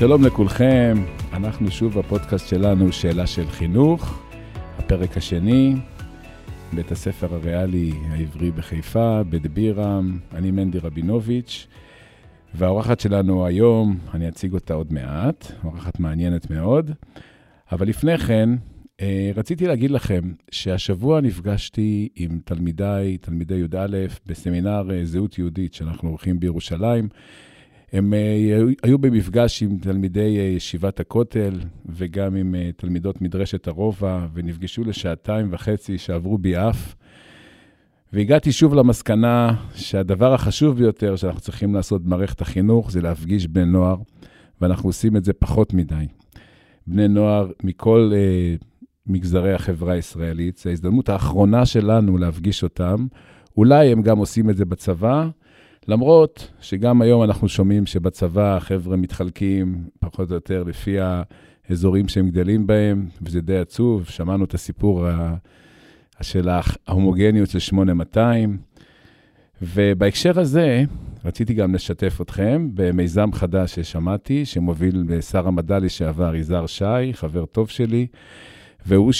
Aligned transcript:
שלום 0.00 0.24
לכולכם, 0.24 1.04
אנחנו 1.32 1.70
שוב 1.70 1.98
בפודקאסט 1.98 2.48
שלנו, 2.48 2.92
שאלה 2.92 3.26
של 3.26 3.46
חינוך, 3.46 4.22
הפרק 4.78 5.16
השני, 5.16 5.74
בית 6.72 6.92
הספר 6.92 7.34
הריאלי 7.34 7.92
העברי 8.10 8.50
בחיפה, 8.50 9.22
בית 9.22 9.46
בירם, 9.46 10.18
אני 10.34 10.50
מנדי 10.50 10.78
רבינוביץ', 10.78 11.66
והאורחת 12.54 13.00
שלנו 13.00 13.46
היום, 13.46 13.98
אני 14.14 14.28
אציג 14.28 14.52
אותה 14.52 14.74
עוד 14.74 14.92
מעט, 14.92 15.52
אורחת 15.64 16.00
מעניינת 16.00 16.50
מאוד, 16.50 16.90
אבל 17.72 17.88
לפני 17.88 18.18
כן, 18.18 18.50
אה, 19.00 19.30
רציתי 19.34 19.66
להגיד 19.66 19.90
לכם 19.90 20.32
שהשבוע 20.50 21.20
נפגשתי 21.20 22.08
עם 22.16 22.40
תלמידיי, 22.44 23.18
תלמידי 23.18 23.54
י"א, 23.54 24.06
בסמינר 24.26 24.90
אה, 24.90 25.04
זהות 25.04 25.38
יהודית 25.38 25.74
שאנחנו 25.74 26.08
עורכים 26.08 26.40
בירושלים. 26.40 27.08
הם 27.92 28.14
אה, 28.14 28.62
היו 28.82 28.98
במפגש 28.98 29.62
עם 29.62 29.78
תלמידי 29.78 30.54
ישיבת 30.56 31.00
הכותל 31.00 31.60
וגם 31.86 32.36
עם 32.36 32.54
תלמידות 32.76 33.22
מדרשת 33.22 33.68
הרובע, 33.68 34.26
ונפגשו 34.34 34.84
לשעתיים 34.84 35.48
וחצי 35.50 35.98
שעברו 35.98 36.38
בי 36.38 36.56
אף. 36.56 36.94
והגעתי 38.12 38.52
שוב 38.52 38.74
למסקנה 38.74 39.54
שהדבר 39.74 40.34
החשוב 40.34 40.76
ביותר 40.76 41.16
שאנחנו 41.16 41.40
צריכים 41.40 41.74
לעשות 41.74 42.04
במערכת 42.04 42.40
החינוך 42.40 42.90
זה 42.90 43.00
להפגיש 43.00 43.46
בני 43.46 43.64
נוער, 43.64 43.96
ואנחנו 44.60 44.88
עושים 44.88 45.16
את 45.16 45.24
זה 45.24 45.32
פחות 45.32 45.74
מדי. 45.74 46.06
בני 46.86 47.08
נוער 47.08 47.50
מכל 47.64 48.12
אה, 48.14 48.54
מגזרי 49.06 49.52
החברה 49.54 49.92
הישראלית. 49.92 50.58
זו 50.58 50.70
ההזדמנות 50.70 51.08
האחרונה 51.08 51.66
שלנו 51.66 52.18
להפגיש 52.18 52.62
אותם. 52.62 53.06
אולי 53.56 53.92
הם 53.92 54.02
גם 54.02 54.18
עושים 54.18 54.50
את 54.50 54.56
זה 54.56 54.64
בצבא, 54.64 55.28
למרות 55.88 56.50
שגם 56.60 57.02
היום 57.02 57.22
אנחנו 57.22 57.48
שומעים 57.48 57.86
שבצבא 57.86 58.56
החבר'ה 58.56 58.96
מתחלקים 58.96 59.84
פחות 59.98 60.30
או 60.30 60.34
יותר 60.34 60.62
לפי 60.62 60.96
האזורים 61.00 62.08
שהם 62.08 62.28
גדלים 62.28 62.66
בהם, 62.66 63.06
וזה 63.22 63.40
די 63.40 63.58
עצוב. 63.58 64.06
שמענו 64.08 64.44
את 64.44 64.54
הסיפור 64.54 65.06
של 66.22 66.48
ההומוגניות 66.48 67.50
של 67.50 67.58
8200. 67.58 68.58
ובהקשר 69.62 70.40
הזה, 70.40 70.84
רציתי 71.24 71.54
גם 71.54 71.74
לשתף 71.74 72.18
אתכם 72.20 72.68
במיזם 72.74 73.32
חדש 73.32 73.74
ששמעתי, 73.74 74.44
שמוביל 74.44 75.20
שר 75.20 75.48
המדע 75.48 75.78
לשעבר 75.78 76.34
יזהר 76.34 76.66
שי, 76.66 77.12
חבר 77.12 77.46
טוב 77.46 77.70
שלי, 77.70 78.06
והוא 78.86 79.12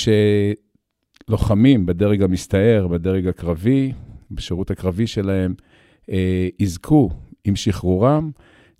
שלוחמים 1.28 1.86
בדרג 1.86 2.22
המסתער, 2.22 2.86
בדרג 2.86 3.26
הקרבי, 3.26 3.92
בשירות 4.30 4.70
הקרבי 4.70 5.06
שלהם, 5.06 5.54
יזכו 6.58 7.10
עם 7.44 7.56
שחרורם 7.56 8.30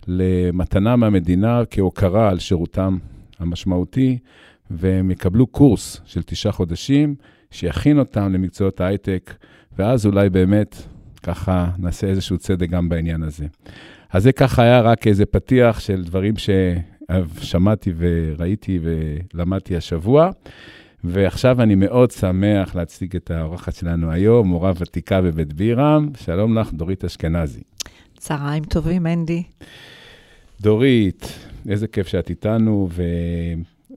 למתנה 0.07 0.97
מהמדינה 0.97 1.63
כהוקרה 1.71 2.29
על 2.29 2.39
שירותם 2.39 2.99
המשמעותי, 3.39 4.19
והם 4.71 5.11
יקבלו 5.11 5.47
קורס 5.47 6.01
של 6.05 6.23
תשעה 6.23 6.53
חודשים, 6.53 7.15
שיכין 7.51 7.99
אותם 7.99 8.33
למקצועות 8.33 8.81
ההייטק, 8.81 9.35
ואז 9.79 10.07
אולי 10.07 10.31
באמת 10.31 10.77
ככה 11.23 11.71
נעשה 11.79 12.07
איזשהו 12.07 12.39
צדק 12.39 12.69
גם 12.69 12.89
בעניין 12.89 13.23
הזה. 13.23 13.47
אז 14.13 14.23
זה 14.23 14.33
ככה 14.33 14.63
היה 14.63 14.81
רק 14.81 15.07
איזה 15.07 15.27
פתיח 15.27 15.81
של 15.81 16.05
דברים 16.05 16.35
ששמעתי 16.37 17.93
וראיתי 17.97 18.79
ולמדתי 18.83 19.77
השבוע. 19.77 20.31
ועכשיו 21.05 21.63
אני 21.63 21.75
מאוד 21.75 22.11
שמח 22.11 22.75
להציג 22.75 23.17
את 23.17 23.31
האורחת 23.31 23.75
שלנו 23.75 24.11
היום, 24.11 24.49
מורה 24.49 24.73
ותיקה 24.79 25.23
בבית 25.23 25.53
בירם. 25.53 26.09
שלום 26.17 26.59
לך, 26.59 26.73
דורית 26.73 27.05
אשכנזי. 27.05 27.61
צהריים 28.17 28.65
טובים, 28.65 29.07
אנדי. 29.07 29.43
דורית, 30.61 31.39
איזה 31.69 31.87
כיף 31.89 32.07
שאת 32.09 32.31
איתנו, 32.31 32.89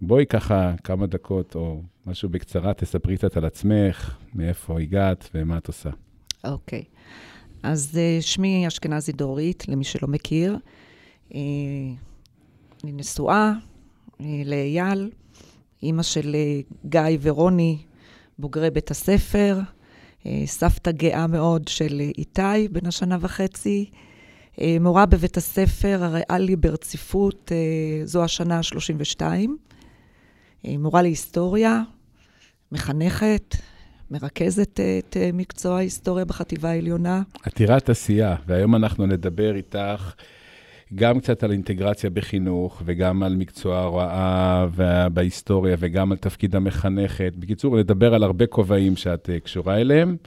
ובואי 0.01 0.25
ככה 0.25 0.73
כמה 0.83 1.05
דקות 1.05 1.55
או 1.55 1.81
משהו 2.05 2.29
בקצרה, 2.29 2.73
תספרי 2.73 3.17
קצת 3.17 3.37
על 3.37 3.45
עצמך, 3.45 4.15
מאיפה 4.35 4.79
הגעת 4.79 5.29
ומה 5.35 5.57
את 5.57 5.67
עושה. 5.67 5.89
אוקיי. 6.43 6.83
Okay. 6.87 6.93
אז 7.63 7.91
uh, 7.93 8.21
שמי 8.21 8.67
אשכנזי 8.67 9.11
דורית, 9.11 9.67
למי 9.67 9.83
שלא 9.83 10.07
מכיר. 10.07 10.57
Uh, 11.29 11.35
אני 12.83 12.91
נשואה 12.91 13.53
uh, 14.11 14.23
לאייל, 14.45 15.09
אימא 15.83 16.03
של 16.03 16.35
uh, 16.35 16.73
גיא 16.89 17.17
ורוני, 17.21 17.77
בוגרי 18.39 18.69
בית 18.69 18.91
הספר, 18.91 19.59
uh, 20.19 20.25
סבתא 20.45 20.91
גאה 20.91 21.27
מאוד 21.27 21.67
של 21.67 22.01
uh, 22.01 22.17
איתי, 22.17 22.67
בן 22.71 22.85
השנה 22.85 23.17
וחצי, 23.21 23.89
מורה 24.79 25.05
בבית 25.05 25.37
הספר 25.37 25.99
הריאלי 26.01 26.55
ברציפות, 26.55 27.51
זו 28.03 28.23
השנה 28.23 28.57
ה-32, 28.57 29.21
uh, 29.21 30.67
מורה 30.77 31.01
להיסטוריה, 31.01 31.81
מחנכת, 32.71 33.55
מרכזת 34.11 34.79
את 34.79 35.17
אה, 35.17 35.29
מקצוע 35.33 35.77
ההיסטוריה 35.77 36.25
בחטיבה 36.25 36.69
העליונה. 36.69 37.21
עתירת 37.43 37.89
עשייה, 37.89 38.35
והיום 38.47 38.75
אנחנו 38.75 39.05
נדבר 39.05 39.55
איתך 39.55 40.13
גם 40.95 41.19
קצת 41.19 41.43
על 41.43 41.51
אינטגרציה 41.51 42.09
בחינוך, 42.09 42.81
וגם 42.85 43.23
על 43.23 43.35
מקצוע 43.35 43.77
ההוראה 43.77 44.65
בהיסטוריה, 45.13 45.75
וגם 45.79 46.11
על 46.11 46.17
תפקיד 46.17 46.55
המחנכת. 46.55 47.33
בקיצור, 47.39 47.77
נדבר 47.77 48.13
על 48.13 48.23
הרבה 48.23 48.47
כובעים 48.47 48.95
שאת 48.95 49.29
אה, 49.29 49.39
קשורה 49.39 49.81
אליהם. 49.81 50.17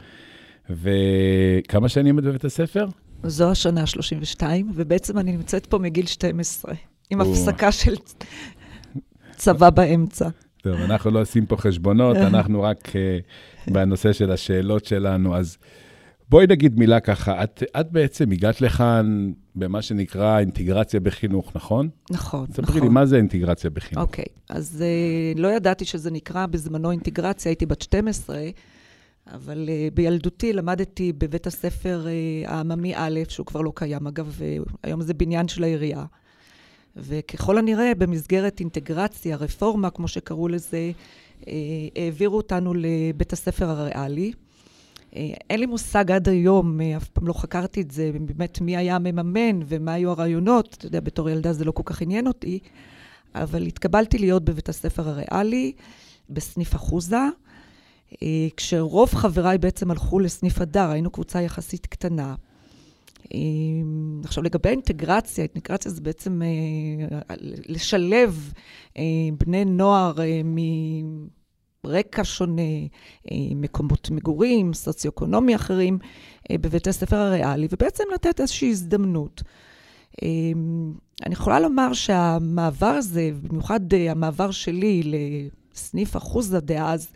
וכמה 0.70 1.88
שנים 1.88 2.18
את 2.18 2.24
בבית 2.24 2.44
הספר? 2.44 2.86
זו 3.22 3.50
השנה 3.50 3.80
ה-32, 3.80 4.42
ובעצם 4.74 5.18
אני 5.18 5.32
נמצאת 5.32 5.66
פה 5.66 5.78
מגיל 5.78 6.06
12, 6.06 6.74
עם 7.10 7.20
הפסקה 7.20 7.72
של 7.72 7.94
צבא 9.36 9.70
באמצע. 9.70 10.28
טוב, 10.62 10.74
אנחנו 10.80 11.10
לא 11.10 11.20
עושים 11.20 11.46
פה 11.46 11.56
חשבונות, 11.56 12.16
אנחנו 12.30 12.62
רק 12.62 12.88
uh, 12.88 13.72
בנושא 13.72 14.12
של 14.12 14.30
השאלות 14.30 14.84
שלנו. 14.84 15.36
אז 15.36 15.58
בואי 16.28 16.46
נגיד 16.46 16.78
מילה 16.78 17.00
ככה, 17.00 17.44
את, 17.44 17.62
את 17.80 17.92
בעצם 17.92 18.30
הגעת 18.30 18.60
לכאן 18.60 19.32
במה 19.54 19.82
שנקרא 19.82 20.38
אינטגרציה 20.38 21.00
בחינוך, 21.00 21.56
נכון? 21.56 21.88
נכון, 22.10 22.46
נכון. 22.50 22.64
ספרי 22.64 22.80
לי, 22.80 22.88
מה 22.88 23.06
זה 23.06 23.16
אינטגרציה 23.16 23.70
בחינוך? 23.70 24.04
אוקיי, 24.04 24.24
okay, 24.24 24.40
אז 24.48 24.84
uh, 25.36 25.38
לא 25.40 25.48
ידעתי 25.48 25.84
שזה 25.84 26.10
נקרא 26.10 26.46
בזמנו 26.46 26.90
אינטגרציה, 26.90 27.50
הייתי 27.50 27.66
בת 27.66 27.82
12, 27.82 28.40
אבל 29.32 29.68
uh, 29.68 29.94
בילדותי 29.94 30.52
למדתי 30.52 31.12
בבית 31.12 31.46
הספר 31.46 32.06
uh, 32.06 32.50
העממי 32.50 32.92
א', 32.96 33.20
שהוא 33.28 33.46
כבר 33.46 33.60
לא 33.60 33.72
קיים, 33.74 34.06
אגב, 34.06 34.38
uh, 34.38 34.70
היום 34.82 35.02
זה 35.02 35.14
בניין 35.14 35.48
של 35.48 35.64
העירייה. 35.64 36.04
וככל 36.96 37.58
הנראה, 37.58 37.92
במסגרת 37.98 38.60
אינטגרציה, 38.60 39.36
רפורמה, 39.36 39.90
כמו 39.90 40.08
שקראו 40.08 40.48
לזה, 40.48 40.90
אה, 41.48 41.52
העבירו 41.96 42.36
אותנו 42.36 42.74
לבית 42.74 43.32
הספר 43.32 43.70
הריאלי. 43.70 44.32
אה, 45.16 45.34
אין 45.50 45.60
לי 45.60 45.66
מושג 45.66 46.10
עד 46.10 46.28
היום, 46.28 46.80
אה, 46.80 46.96
אף 46.96 47.08
פעם 47.08 47.26
לא 47.26 47.32
חקרתי 47.32 47.80
את 47.80 47.90
זה, 47.90 48.10
באמת 48.20 48.60
מי 48.60 48.76
היה 48.76 48.96
המממן 48.96 49.60
ומה 49.66 49.92
היו 49.92 50.10
הרעיונות. 50.10 50.74
אתה 50.78 50.86
יודע, 50.86 51.00
בתור 51.00 51.30
ילדה 51.30 51.52
זה 51.52 51.64
לא 51.64 51.72
כל 51.72 51.82
כך 51.84 52.02
עניין 52.02 52.26
אותי, 52.26 52.58
אבל 53.34 53.66
התקבלתי 53.66 54.18
להיות 54.18 54.44
בבית 54.44 54.68
הספר 54.68 55.08
הריאלי, 55.08 55.72
בסניף 56.30 56.74
אחוזה, 56.74 57.22
כשרוב 58.56 59.14
חבריי 59.14 59.58
בעצם 59.58 59.90
הלכו 59.90 60.20
לסניף 60.20 60.60
הדר, 60.60 60.90
היינו 60.90 61.10
קבוצה 61.10 61.42
יחסית 61.42 61.86
קטנה. 61.86 62.34
עכשיו, 64.24 64.42
לגבי 64.42 64.68
אינטגרציה, 64.68 65.44
אינטגרציה 65.54 65.90
זה 65.90 66.00
בעצם 66.00 66.42
אה, 66.42 67.34
לשלב 67.68 68.52
אה, 68.96 69.02
בני 69.38 69.64
נוער 69.64 70.20
אה, 70.20 70.40
מרקע 71.86 72.24
שונה, 72.24 72.62
מקומות 73.54 74.10
מגורים, 74.10 74.74
סוציו-אקונומי 74.74 75.54
אחרים, 75.54 75.98
בבתי 76.52 76.90
הספר 76.90 77.16
הריאלי, 77.16 77.68
ובעצם 77.70 78.04
לתת 78.14 78.40
איזושהי 78.40 78.70
הזדמנות. 78.70 79.42
אני 80.22 81.32
יכולה 81.32 81.60
לומר 81.60 81.92
שהמעבר 81.92 82.86
הזה, 82.86 83.30
במיוחד 83.42 83.80
המעבר 83.94 84.50
שלי 84.50 85.02
לסניף 85.74 86.16
אחוזה 86.16 86.60
דאז, 86.60 87.08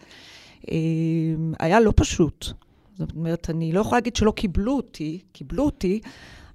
היה 1.58 1.80
לא 1.80 1.92
פשוט. 1.96 2.46
זאת 2.98 3.12
אומרת, 3.16 3.50
אני 3.50 3.72
לא 3.72 3.80
יכולה 3.80 3.96
להגיד 3.96 4.16
שלא 4.16 4.30
קיבלו 4.30 4.72
אותי, 4.72 5.18
קיבלו 5.32 5.64
אותי, 5.64 6.00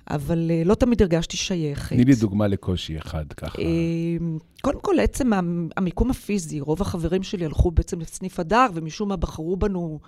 אבל 0.10 0.52
uh, 0.52 0.68
לא 0.68 0.76
תמיד 0.76 1.02
הרגשתי 1.02 1.38
שייכת. 1.38 1.96
תני 1.96 2.06
לי 2.06 2.16
דוגמה 2.16 2.48
לקושי 2.48 2.98
אחד, 2.98 3.34
ככה. 3.34 3.58
Uh, 3.58 3.62
קודם 4.62 4.80
כל, 4.82 5.00
עצם 5.00 5.32
המיקום 5.78 6.12
הפיזי, 6.12 6.60
רוב 6.60 6.82
החברים 6.82 7.24
שלי 7.24 7.46
הלכו 7.46 7.72
בעצם 7.72 8.00
לסניף 8.00 8.40
הדר, 8.40 8.68
ומשום 8.74 9.10
מה 9.10 9.16
בחרו 9.16 9.58
בנו 9.58 10.00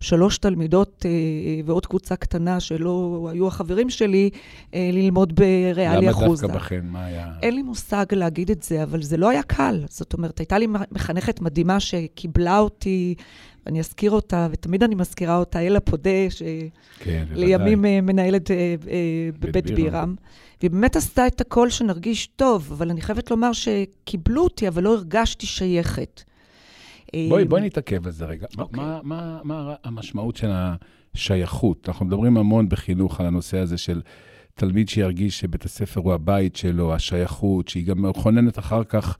שלוש 0.00 0.38
תלמידות 0.38 1.04
uh, 1.04 1.66
ועוד 1.68 1.86
קבוצה 1.86 2.16
קטנה 2.16 2.60
שלא 2.60 3.28
היו 3.32 3.46
החברים 3.46 3.90
שלי, 3.90 4.30
ללמוד 4.74 5.34
בריאלי 5.34 6.10
אחוזה. 6.10 6.46
למה 6.46 6.52
דווקא 6.52 6.66
בכן? 6.66 6.86
מה 6.86 7.04
היה? 7.04 7.32
אין 7.42 7.54
לי 7.54 7.62
מושג 7.62 8.04
להגיד 8.12 8.50
את 8.50 8.62
זה, 8.62 8.82
אבל 8.82 9.02
זה 9.02 9.16
לא 9.16 9.28
היה 9.28 9.42
קל. 9.42 9.84
זאת 9.88 10.12
אומרת, 10.12 10.38
הייתה 10.38 10.58
לי 10.58 10.66
מחנכת 10.92 11.40
מדהימה 11.40 11.80
שקיבלה 11.80 12.58
אותי 12.58 13.14
אני 13.66 13.80
אזכיר 13.80 14.10
אותה, 14.10 14.48
ותמיד 14.50 14.82
אני 14.82 14.94
מזכירה 14.94 15.36
אותה, 15.36 15.60
אלה 15.60 15.80
פודה, 15.80 16.30
שלימים 16.30 17.82
כן, 17.82 18.06
מנהלת 18.06 18.50
בבית 19.40 19.70
בירם. 19.70 20.14
והיא 20.60 20.70
באמת 20.70 20.96
עשתה 20.96 21.26
את 21.26 21.40
הכל 21.40 21.70
שנרגיש 21.70 22.26
טוב, 22.26 22.72
אבל 22.72 22.90
אני 22.90 23.00
חייבת 23.00 23.30
לומר 23.30 23.50
שקיבלו 23.52 24.44
אותי, 24.44 24.68
אבל 24.68 24.82
לא 24.82 24.94
הרגשתי 24.94 25.46
שייכת. 25.46 26.22
בואי, 27.28 27.44
בואי 27.44 27.60
נתעכב 27.60 28.06
על 28.06 28.12
זה 28.12 28.24
רגע. 28.24 28.46
Okay. 28.46 28.58
אוקיי. 28.58 28.84
מה, 28.84 29.00
מה, 29.02 29.40
מה 29.44 29.74
המשמעות 29.84 30.36
של 30.36 30.50
השייכות? 31.14 31.88
אנחנו 31.88 32.06
מדברים 32.06 32.36
המון 32.36 32.68
בחינוך 32.68 33.20
על 33.20 33.26
הנושא 33.26 33.58
הזה 33.58 33.78
של 33.78 34.00
תלמיד 34.54 34.88
שירגיש 34.88 35.40
שבית 35.40 35.64
הספר 35.64 36.00
הוא 36.00 36.12
הבית 36.12 36.56
שלו, 36.56 36.94
השייכות, 36.94 37.68
שהיא 37.68 37.86
גם 37.86 38.02
מכוננת 38.02 38.58
אחר 38.58 38.84
כך 38.84 39.16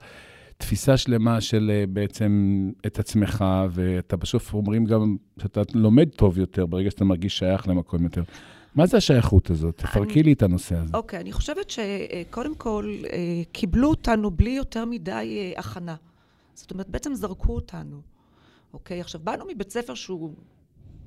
תפיסה 0.57 0.97
שלמה 0.97 1.41
של 1.41 1.71
אה, 1.73 1.83
בעצם 1.89 2.71
את 2.85 2.99
עצמך, 2.99 3.45
ואתה 3.71 4.17
בסוף 4.17 4.53
אומרים 4.53 4.85
גם 4.85 5.17
שאתה 5.41 5.61
לומד 5.73 6.09
טוב 6.09 6.37
יותר 6.37 6.65
ברגע 6.65 6.91
שאתה 6.91 7.05
מרגיש 7.05 7.37
שייך 7.37 7.67
למקום 7.67 8.03
יותר. 8.03 8.23
מה 8.75 8.85
זה 8.85 8.97
השייכות 8.97 9.49
הזאת? 9.49 9.77
תפרקי 9.77 10.23
לי 10.23 10.33
את 10.33 10.43
הנושא 10.43 10.75
הזה. 10.75 10.97
אוקיי, 10.97 11.19
אני 11.19 11.31
חושבת 11.31 11.69
שקודם 11.69 12.55
כל, 12.55 12.95
אה, 13.11 13.41
קיבלו 13.51 13.89
אותנו 13.89 14.31
בלי 14.31 14.49
יותר 14.49 14.85
מדי 14.85 15.11
אה, 15.55 15.59
הכנה. 15.59 15.95
זאת 16.53 16.71
אומרת, 16.71 16.89
בעצם 16.89 17.13
זרקו 17.13 17.55
אותנו. 17.55 18.01
אוקיי? 18.73 19.01
עכשיו, 19.01 19.21
באנו 19.23 19.45
מבית 19.53 19.71
ספר 19.71 19.93
שהוא 19.93 20.33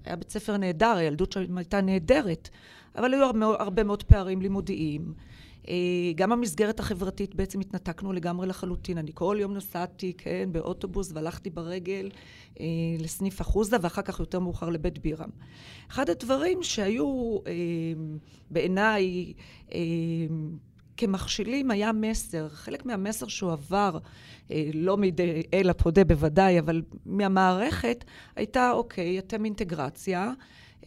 היה 0.05 0.17
בית 0.17 0.31
ספר 0.31 0.57
נהדר, 0.57 0.97
הילדות 0.97 1.33
שם 1.33 1.59
הייתה 1.59 1.81
נהדרת, 1.81 2.49
אבל 2.97 3.15
היו 3.15 3.25
הרבה, 3.25 3.47
הרבה 3.47 3.85
מאוד 3.85 4.03
פערים 4.03 4.43
לימודיים. 4.43 5.13
אה, 5.69 5.75
גם 6.15 6.33
המסגרת 6.33 6.81
החברתית 6.81 7.35
בעצם 7.35 7.61
התנתקנו 7.61 8.13
לגמרי 8.13 8.47
לחלוטין. 8.47 8.99
אני 8.99 9.11
כל 9.15 9.37
יום 9.41 9.55
נסעתי, 9.55 10.13
כן, 10.19 10.49
באוטובוס 10.53 11.13
והלכתי 11.15 11.51
ברגל 11.51 12.11
אה, 12.61 12.67
לסניף 12.99 13.41
אחוזה 13.41 13.77
ואחר 13.81 14.03
כך 14.03 14.21
יותר 14.21 14.39
מאוחר 14.39 14.69
לבית 14.69 14.99
בירם. 14.99 15.31
אחד 15.91 16.11
הדברים 16.11 16.63
שהיו 16.63 17.39
אה, 17.47 17.53
בעיניי 18.51 19.33
אה, 19.73 19.79
כמכשילים 20.99 21.71
היה 21.71 21.93
מסר. 21.93 22.49
חלק 22.49 22.87
מהמסר 22.87 23.29
שהועבר, 23.29 23.99
אה, 24.51 24.71
לא 24.75 24.97
מידי 24.97 25.43
אל 25.55 25.71
הפודה 25.71 26.05
בוודאי, 26.05 26.59
אבל 26.59 26.83
מהמערכת, 27.07 28.05
הייתה, 28.37 28.73
אוקיי, 28.73 29.19
אתם 29.19 29.45
אינטגרציה, 29.45 30.33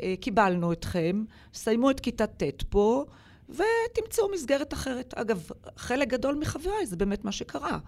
אה, 0.01 0.13
קיבלנו 0.21 0.73
אתכם, 0.73 1.23
סיימו 1.53 1.91
את 1.91 1.99
כיתה 1.99 2.27
ט' 2.27 2.63
פה, 2.69 3.05
ותמצאו 3.51 4.31
מסגרת 4.33 4.73
אחרת. 4.73 5.13
אגב, 5.13 5.49
חלק 5.77 6.07
גדול 6.07 6.35
מחבריי 6.35 6.85
זה 6.85 6.95
באמת 6.95 7.25
מה 7.25 7.31
שקרה. 7.31 7.79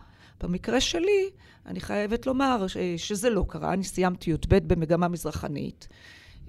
במקרה 0.44 0.82
שלי, 0.82 1.30
אני 1.66 1.80
חייבת 1.80 2.28
לומר 2.28 2.66
שזה 2.98 3.30
לא 3.30 3.46
קרה. 3.48 3.74
אני 3.74 3.84
סיימתי 3.84 4.32
י"ב 4.32 4.74
במגמה 4.74 5.08
מזרחנית. 5.08 5.88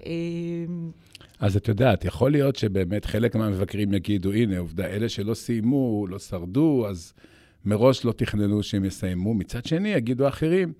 אה, 0.05 0.11
אז 1.39 1.57
את 1.57 1.67
יודעת, 1.67 2.05
יכול 2.05 2.31
להיות 2.31 2.55
שבאמת 2.55 3.05
חלק 3.05 3.35
מהמבקרים 3.35 3.93
יגידו, 3.93 4.31
הנה, 4.31 4.59
עובדה, 4.59 4.85
אלה 4.85 5.09
שלא 5.09 5.33
סיימו, 5.33 6.07
לא 6.09 6.19
שרדו, 6.19 6.85
אז 6.89 7.13
מראש 7.65 8.05
לא 8.05 8.11
תכננו 8.11 8.63
שהם 8.63 8.85
יסיימו. 8.85 9.33
מצד 9.33 9.65
שני, 9.65 9.89
יגידו 9.89 10.27
אחרים, 10.27 10.73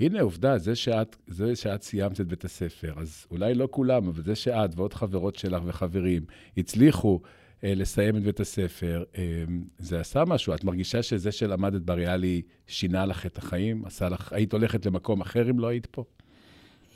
הנה, 0.00 0.20
עובדה, 0.20 0.58
זה 0.58 0.74
שאת, 0.74 1.16
זה 1.26 1.56
שאת 1.56 1.82
סיימת 1.82 2.20
את 2.20 2.26
בית 2.26 2.44
הספר, 2.44 2.94
אז 2.96 3.26
אולי 3.30 3.54
לא 3.54 3.68
כולם, 3.70 4.08
אבל 4.08 4.22
זה 4.22 4.34
שאת 4.34 4.70
ועוד 4.76 4.94
חברות 4.94 5.36
שלך 5.36 5.62
וחברים 5.66 6.22
הצליחו 6.56 7.20
לסיים 7.66 8.16
את 8.16 8.22
בית 8.22 8.40
הספר, 8.40 9.04
אה, 9.18 9.44
זה 9.78 10.00
עשה 10.00 10.24
משהו. 10.24 10.54
את 10.54 10.64
מרגישה 10.64 11.02
שזה 11.02 11.32
שלמדת 11.32 11.82
בריאלי 11.82 12.42
שינה 12.66 13.06
לך 13.06 13.26
את 13.26 13.38
החיים? 13.38 13.84
עשה 13.84 14.08
לך, 14.08 14.32
היית 14.32 14.52
הולכת 14.52 14.86
למקום 14.86 15.20
אחר 15.20 15.50
אם 15.50 15.58
לא 15.58 15.66
היית 15.66 15.86
פה? 15.86 16.04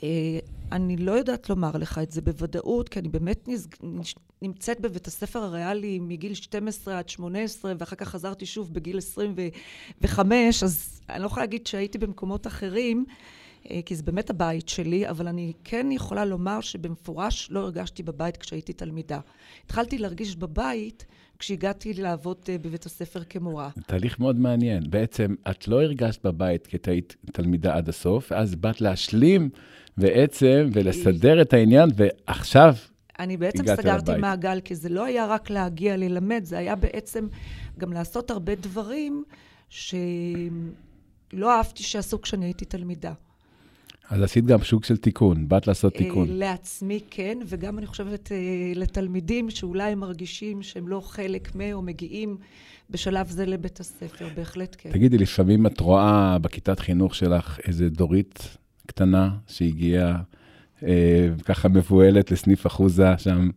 אה, 0.03 0.39
אני 0.71 0.97
לא 0.97 1.11
יודעת 1.11 1.49
לומר 1.49 1.71
לך 1.77 1.99
את 2.03 2.11
זה 2.11 2.21
בוודאות, 2.21 2.89
כי 2.89 2.99
אני 2.99 3.09
באמת 3.09 3.49
נמצאת 4.41 4.79
בבית 4.81 5.07
הספר 5.07 5.39
הריאלי 5.39 5.99
מגיל 5.99 6.33
12 6.33 6.99
עד 6.99 7.09
18, 7.09 7.73
ואחר 7.79 7.95
כך 7.95 8.07
חזרתי 8.07 8.45
שוב 8.45 8.73
בגיל 8.73 8.97
25, 8.97 10.63
אז 10.63 11.01
אני 11.09 11.21
לא 11.21 11.25
יכולה 11.25 11.43
להגיד 11.45 11.67
שהייתי 11.67 11.97
במקומות 11.97 12.47
אחרים, 12.47 13.05
אה, 13.09 13.13
כי 13.85 13.95
זה 13.95 14.03
באמת 14.03 14.29
הבית 14.29 14.69
שלי, 14.69 15.09
אבל 15.09 15.27
אני 15.27 15.53
כן 15.63 15.91
יכולה 15.91 16.25
לומר 16.25 16.61
שבמפורש 16.61 17.47
לא 17.51 17.59
הרגשתי 17.59 18.03
בבית 18.03 18.37
כשהייתי 18.37 18.73
תלמידה. 18.73 19.19
התחלתי 19.65 19.97
להרגיש 19.97 20.35
בבית 20.35 21.05
כשהגעתי 21.39 21.93
לעבוד 21.93 22.37
אה, 22.49 22.57
בבית 22.57 22.85
הספר 22.85 23.23
כמורה. 23.23 23.69
תהליך 23.87 24.19
מאוד 24.19 24.39
מעניין. 24.39 24.83
בעצם, 24.89 25.35
את 25.49 25.67
לא 25.67 25.81
הרגשת 25.81 26.25
בבית 26.25 26.67
כי 26.67 26.77
את 26.77 26.87
היית 26.87 27.15
תלמידה 27.31 27.75
עד 27.75 27.89
הסוף, 27.89 28.31
אז 28.31 28.55
באת 28.55 28.81
להשלים 28.81 29.49
בעצם 29.97 30.69
ולסדר 30.73 31.41
את 31.41 31.53
העניין, 31.53 31.89
ועכשיו 31.95 32.75
אני 33.19 33.37
בעצם 33.37 33.65
סגרתי 33.67 34.11
לבית. 34.11 34.21
מעגל, 34.21 34.61
כי 34.61 34.75
זה 34.75 34.89
לא 34.89 35.05
היה 35.05 35.25
רק 35.25 35.49
להגיע 35.49 35.97
ללמד, 35.97 36.41
זה 36.43 36.57
היה 36.57 36.75
בעצם 36.75 37.27
גם 37.77 37.93
לעשות 37.93 38.31
הרבה 38.31 38.55
דברים 38.55 39.23
שלא 39.69 41.51
אהבתי 41.57 41.83
שעשו 41.83 42.21
כשאני 42.21 42.45
הייתי 42.45 42.65
תלמידה. 42.65 43.13
אז 44.09 44.21
עשית 44.21 44.45
גם 44.45 44.63
שוק 44.63 44.85
של 44.85 44.97
תיקון, 44.97 45.47
באת 45.47 45.67
לעשות 45.67 45.93
אה, 45.93 45.97
תיקון. 45.97 46.27
לעצמי 46.29 46.99
כן, 47.09 47.37
וגם 47.45 47.77
אני 47.77 47.85
חושבת 47.85 48.31
אה, 48.31 48.37
לתלמידים 48.75 49.49
שאולי 49.49 49.95
מרגישים 49.95 50.61
שהם 50.61 50.87
לא 50.87 50.99
חלק 50.99 51.55
מ... 51.55 51.73
או 51.73 51.81
מגיעים 51.81 52.37
בשלב 52.89 53.29
זה 53.29 53.45
לבית 53.45 53.79
הספר, 53.79 54.27
בהחלט 54.35 54.75
כן. 54.79 54.91
תגידי, 54.91 55.17
לפעמים 55.17 55.67
את 55.67 55.79
רואה 55.79 56.37
בכיתת 56.39 56.79
חינוך 56.79 57.15
שלך 57.15 57.59
איזה 57.67 57.89
דורית 57.89 58.57
קטנה 58.87 59.29
שהגיעה 59.47 60.21
אה, 60.83 61.27
ככה 61.45 61.67
מבוהלת 61.67 62.31
לסניף 62.31 62.67
אחוזה 62.67 63.17
שם. 63.17 63.49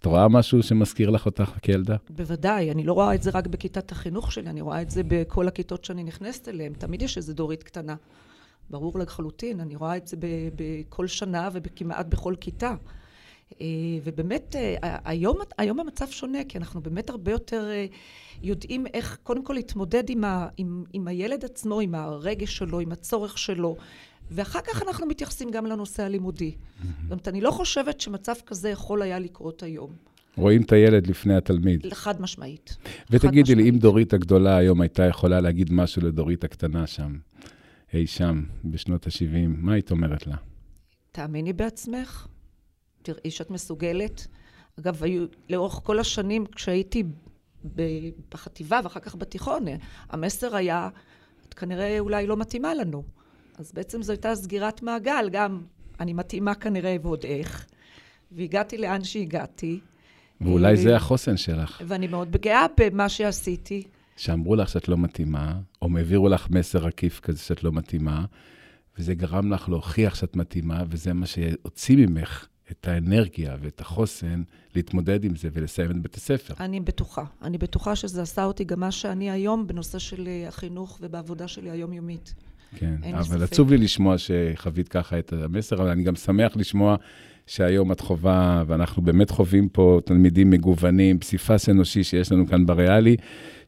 את 0.00 0.06
רואה 0.06 0.28
משהו 0.28 0.62
שמזכיר 0.62 1.10
לך 1.10 1.26
אותך 1.26 1.50
כילדה? 1.62 1.96
בוודאי, 2.10 2.70
אני 2.70 2.84
לא 2.84 2.92
רואה 2.92 3.14
את 3.14 3.22
זה 3.22 3.30
רק 3.34 3.46
בכיתת 3.46 3.92
החינוך 3.92 4.32
שלי, 4.32 4.50
אני 4.50 4.60
רואה 4.60 4.82
את 4.82 4.90
זה 4.90 5.02
בכל 5.08 5.48
הכיתות 5.48 5.84
שאני 5.84 6.04
נכנסת 6.04 6.48
אליהן. 6.48 6.72
תמיד 6.78 7.02
יש 7.02 7.16
איזו 7.16 7.32
דורית 7.32 7.62
קטנה. 7.62 7.94
ברור 8.70 8.98
לחלוטין, 8.98 9.60
אני 9.60 9.76
רואה 9.76 9.96
את 9.96 10.06
זה 10.06 10.16
בכל 10.56 11.06
שנה 11.06 11.48
וכמעט 11.52 12.06
בכל 12.06 12.34
כיתה. 12.40 12.74
אה, 13.60 13.66
ובאמת, 14.04 14.56
אה, 14.56 14.96
היום, 15.04 15.36
היום 15.58 15.80
המצב 15.80 16.06
שונה, 16.08 16.38
כי 16.48 16.58
אנחנו 16.58 16.80
באמת 16.80 17.10
הרבה 17.10 17.32
יותר 17.32 17.70
אה, 17.70 17.86
יודעים 18.42 18.86
איך 18.94 19.18
קודם 19.22 19.44
כל 19.44 19.52
להתמודד 19.52 20.10
עם, 20.10 20.24
ה, 20.24 20.48
עם, 20.56 20.84
עם 20.92 21.08
הילד 21.08 21.44
עצמו, 21.44 21.80
עם 21.80 21.94
הרגש 21.94 22.56
שלו, 22.56 22.80
עם 22.80 22.92
הצורך 22.92 23.38
שלו, 23.38 23.76
ואחר 24.30 24.60
כך 24.60 24.82
אנחנו 24.82 25.06
מתייחסים 25.06 25.50
גם 25.50 25.66
לנושא 25.66 26.02
הלימודי. 26.02 26.54
זאת 26.82 27.10
אומרת, 27.10 27.28
אני 27.28 27.40
לא 27.40 27.50
חושבת 27.50 28.00
שמצב 28.00 28.34
כזה 28.46 28.70
יכול 28.70 29.02
היה 29.02 29.18
לקרות 29.18 29.62
היום. 29.62 29.90
רואים 30.36 30.62
את 30.62 30.72
הילד 30.72 31.06
לפני 31.06 31.36
התלמיד. 31.36 31.94
חד 31.94 32.20
משמעית. 32.20 32.76
ותגידי 33.10 33.54
לי, 33.54 33.70
אם 33.70 33.78
דורית 33.78 34.12
הגדולה 34.12 34.56
היום 34.56 34.80
הייתה 34.80 35.04
יכולה 35.04 35.40
להגיד 35.40 35.72
משהו 35.72 36.02
לדורית 36.02 36.44
הקטנה 36.44 36.86
שם, 36.86 37.16
אי 37.94 38.06
שם, 38.06 38.44
בשנות 38.64 39.06
ה-70, 39.06 39.48
מה 39.48 39.72
היית 39.72 39.90
אומרת 39.90 40.26
לה? 40.26 40.36
תאמיני 41.12 41.52
בעצמך, 41.52 42.26
תראי 43.02 43.30
שאת 43.30 43.50
מסוגלת. 43.50 44.26
אגב, 44.80 45.02
היו, 45.02 45.26
לאורך 45.50 45.72
כל 45.72 45.98
השנים, 45.98 46.46
כשהייתי 46.46 47.02
בחטיבה 48.30 48.80
ואחר 48.84 49.00
כך 49.00 49.14
בתיכון, 49.14 49.64
המסר 50.10 50.56
היה, 50.56 50.88
את 51.48 51.54
כנראה 51.54 51.98
אולי 51.98 52.26
לא 52.26 52.36
מתאימה 52.36 52.74
לנו. 52.74 53.02
אז 53.58 53.72
בעצם 53.72 54.02
זו 54.02 54.12
הייתה 54.12 54.34
סגירת 54.34 54.82
מעגל, 54.82 55.28
גם 55.32 55.62
אני 56.00 56.12
מתאימה 56.12 56.54
כנראה 56.54 56.96
ועוד 57.02 57.24
איך, 57.24 57.66
והגעתי 58.32 58.78
לאן 58.78 59.04
שהגעתי. 59.04 59.80
ואולי 60.40 60.76
זה 60.76 60.96
החוסן 60.96 61.36
שלך. 61.36 61.82
ואני 61.86 62.06
מאוד 62.06 62.36
גאה 62.36 62.66
במה 62.80 63.08
שעשיתי. 63.08 63.82
שאמרו 64.16 64.56
לך 64.56 64.68
שאת 64.68 64.88
לא 64.88 64.98
מתאימה, 64.98 65.60
או 65.82 65.88
העבירו 65.96 66.28
לך 66.28 66.50
מסר 66.50 66.86
עקיף 66.86 67.20
כזה 67.20 67.38
שאת 67.38 67.64
לא 67.64 67.72
מתאימה, 67.72 68.24
וזה 68.98 69.14
גרם 69.14 69.52
לך 69.52 69.68
להוכיח 69.68 70.14
שאת 70.14 70.36
מתאימה, 70.36 70.82
וזה 70.88 71.12
מה 71.12 71.26
שהוציא 71.26 71.96
ממך 71.96 72.46
את 72.70 72.88
האנרגיה 72.88 73.56
ואת 73.60 73.80
החוסן 73.80 74.42
להתמודד 74.74 75.24
עם 75.24 75.36
זה 75.36 75.48
ולסיים 75.52 75.90
את 75.90 76.02
בית 76.02 76.14
הספר. 76.14 76.54
אני 76.60 76.80
בטוחה. 76.80 77.24
אני 77.42 77.58
בטוחה 77.58 77.96
שזה 77.96 78.22
עשה 78.22 78.44
אותי 78.44 78.64
גם 78.64 78.80
מה 78.80 78.90
שאני 78.90 79.30
היום 79.30 79.66
בנושא 79.66 79.98
של 79.98 80.28
אה, 80.28 80.48
החינוך 80.48 80.98
ובעבודה 81.02 81.48
שלי 81.48 81.70
היומיומית. 81.70 82.34
כן, 82.74 82.94
אבל 83.12 83.42
עצוב 83.42 83.70
לי 83.70 83.78
לשמוע 83.78 84.16
שחווית 84.18 84.88
ככה 84.88 85.18
את 85.18 85.32
המסר, 85.32 85.76
אבל 85.76 85.88
אני 85.88 86.02
גם 86.02 86.16
שמח 86.16 86.56
לשמוע 86.56 86.96
שהיום 87.46 87.92
את 87.92 88.00
חווה, 88.00 88.64
ואנחנו 88.66 89.02
באמת 89.02 89.30
חווים 89.30 89.68
פה 89.68 90.00
תלמידים 90.04 90.50
מגוונים, 90.50 91.18
פסיפס 91.18 91.68
אנושי 91.68 92.04
שיש 92.04 92.32
לנו 92.32 92.46
כאן 92.46 92.66
בריאלי, 92.66 93.16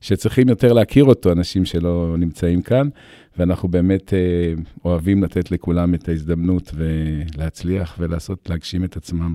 שצריכים 0.01 0.49
יותר 0.49 0.73
להכיר 0.73 1.05
אותו, 1.05 1.33
אנשים 1.33 1.65
שלא 1.65 2.15
נמצאים 2.19 2.63
כאן, 2.63 2.89
ואנחנו 3.39 3.69
באמת 3.69 4.15
אה, 4.15 4.19
אוהבים 4.85 5.23
לתת 5.23 5.51
לכולם 5.51 5.95
את 5.95 6.09
ההזדמנות 6.09 6.73
ולהצליח 6.75 7.97
ולעשות, 7.99 8.51
להגשים 8.51 8.85
את 8.85 8.97
עצמם. 8.97 9.35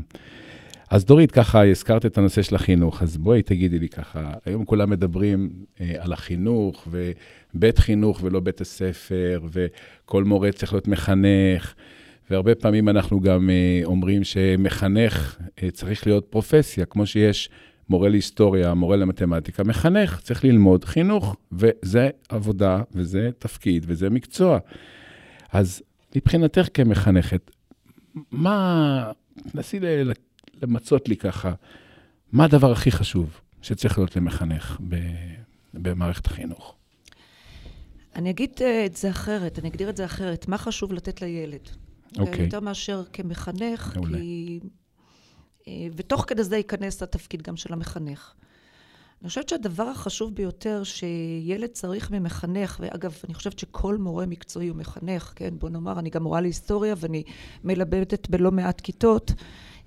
אז 0.92 1.06
דורית, 1.06 1.32
ככה 1.32 1.66
הזכרת 1.66 2.06
את 2.06 2.18
הנושא 2.18 2.42
של 2.42 2.56
החינוך, 2.56 3.04
אז 3.04 3.18
בואי 3.18 3.42
תגידי 3.42 3.80
לי 3.80 3.90
ככה, 3.90 4.32
היום 4.46 4.66
כולם 4.66 4.90
מדברים 4.90 5.50
אה, 5.82 5.96
על 6.00 6.14
החינוך, 6.14 6.88
ובית 6.92 7.80
חינוך 7.80 8.20
ולא 8.24 8.40
בית 8.40 8.62
הספר, 8.62 9.42
וכל 9.52 10.24
מורה 10.24 10.52
צריך 10.52 10.74
להיות 10.74 10.88
מחנך, 10.88 11.74
והרבה 12.30 12.56
פעמים 12.56 12.90
אנחנו 12.90 13.20
גם 13.20 13.50
uh, 13.50 13.86
אומרים 13.86 14.24
שמחנך 14.24 15.38
uh, 15.40 15.72
צריך 15.72 16.08
להיות 16.08 16.26
פרופסיה, 16.30 16.86
כמו 16.86 17.06
שיש 17.06 17.50
מורה 17.90 18.10
להיסטוריה, 18.10 18.74
מורה 18.74 18.98
למתמטיקה, 18.98 19.64
מחנך, 19.64 20.20
צריך 20.22 20.46
ללמוד 20.46 20.86
חינוך, 20.86 21.36
וזה 21.52 22.10
עבודה, 22.30 22.82
וזה 22.96 23.30
תפקיד, 23.40 23.86
וזה 23.88 24.10
מקצוע. 24.10 24.60
אז 25.52 25.82
מבחינתך 26.16 26.68
כמחנכת, 26.74 27.52
מה, 28.32 29.12
תנסי 29.52 29.80
למצות 30.62 31.10
לי 31.10 31.18
ככה, 31.18 31.54
מה 32.32 32.46
הדבר 32.46 32.72
הכי 32.72 32.92
חשוב 32.92 33.42
שצריך 33.62 33.98
להיות 33.98 34.16
למחנך 34.16 34.82
במערכת 35.74 36.26
החינוך? 36.26 36.76
אני 38.16 38.30
אגיד 38.30 38.52
אה, 38.62 38.86
את 38.86 38.96
זה 38.96 39.10
אחרת, 39.10 39.60
אני 39.60 39.70
אגדיר 39.70 39.90
את 39.90 39.98
זה 39.98 40.06
אחרת. 40.06 40.48
מה 40.48 40.58
חשוב 40.58 40.94
לתת 40.94 41.22
לילד? 41.22 41.70
אוקיי. 42.20 42.44
יותר 42.46 42.60
מאשר 42.60 43.04
כמחנך, 43.14 43.96
מעולה. 43.96 44.18
כי... 44.18 44.60
אה, 45.68 45.88
ותוך 45.96 46.26
כדי 46.28 46.44
זה 46.44 46.58
ייכנס 46.58 47.04
התפקיד 47.04 47.42
גם 47.42 47.58
של 47.58 47.74
המחנך. 47.74 48.34
אני 49.22 49.28
חושבת 49.28 49.50
שהדבר 49.50 49.84
החשוב 49.84 50.36
ביותר 50.36 50.84
שילד 50.84 51.70
צריך 51.70 52.12
ממחנך, 52.12 52.78
ואגב, 52.80 53.18
אני 53.26 53.34
חושבת 53.34 53.60
שכל 53.60 53.98
מורה 53.98 54.26
מקצועי 54.26 54.68
הוא 54.68 54.78
מחנך, 54.78 55.34
כן? 55.36 55.54
בוא 55.60 55.70
נאמר, 55.70 56.00
אני 56.00 56.10
גם 56.10 56.24
מורה 56.24 56.42
להיסטוריה 56.42 56.96
ואני 56.98 57.24
מלמדת 57.64 58.30
בלא 58.30 58.52
מעט 58.52 58.82
כיתות. 58.82 59.32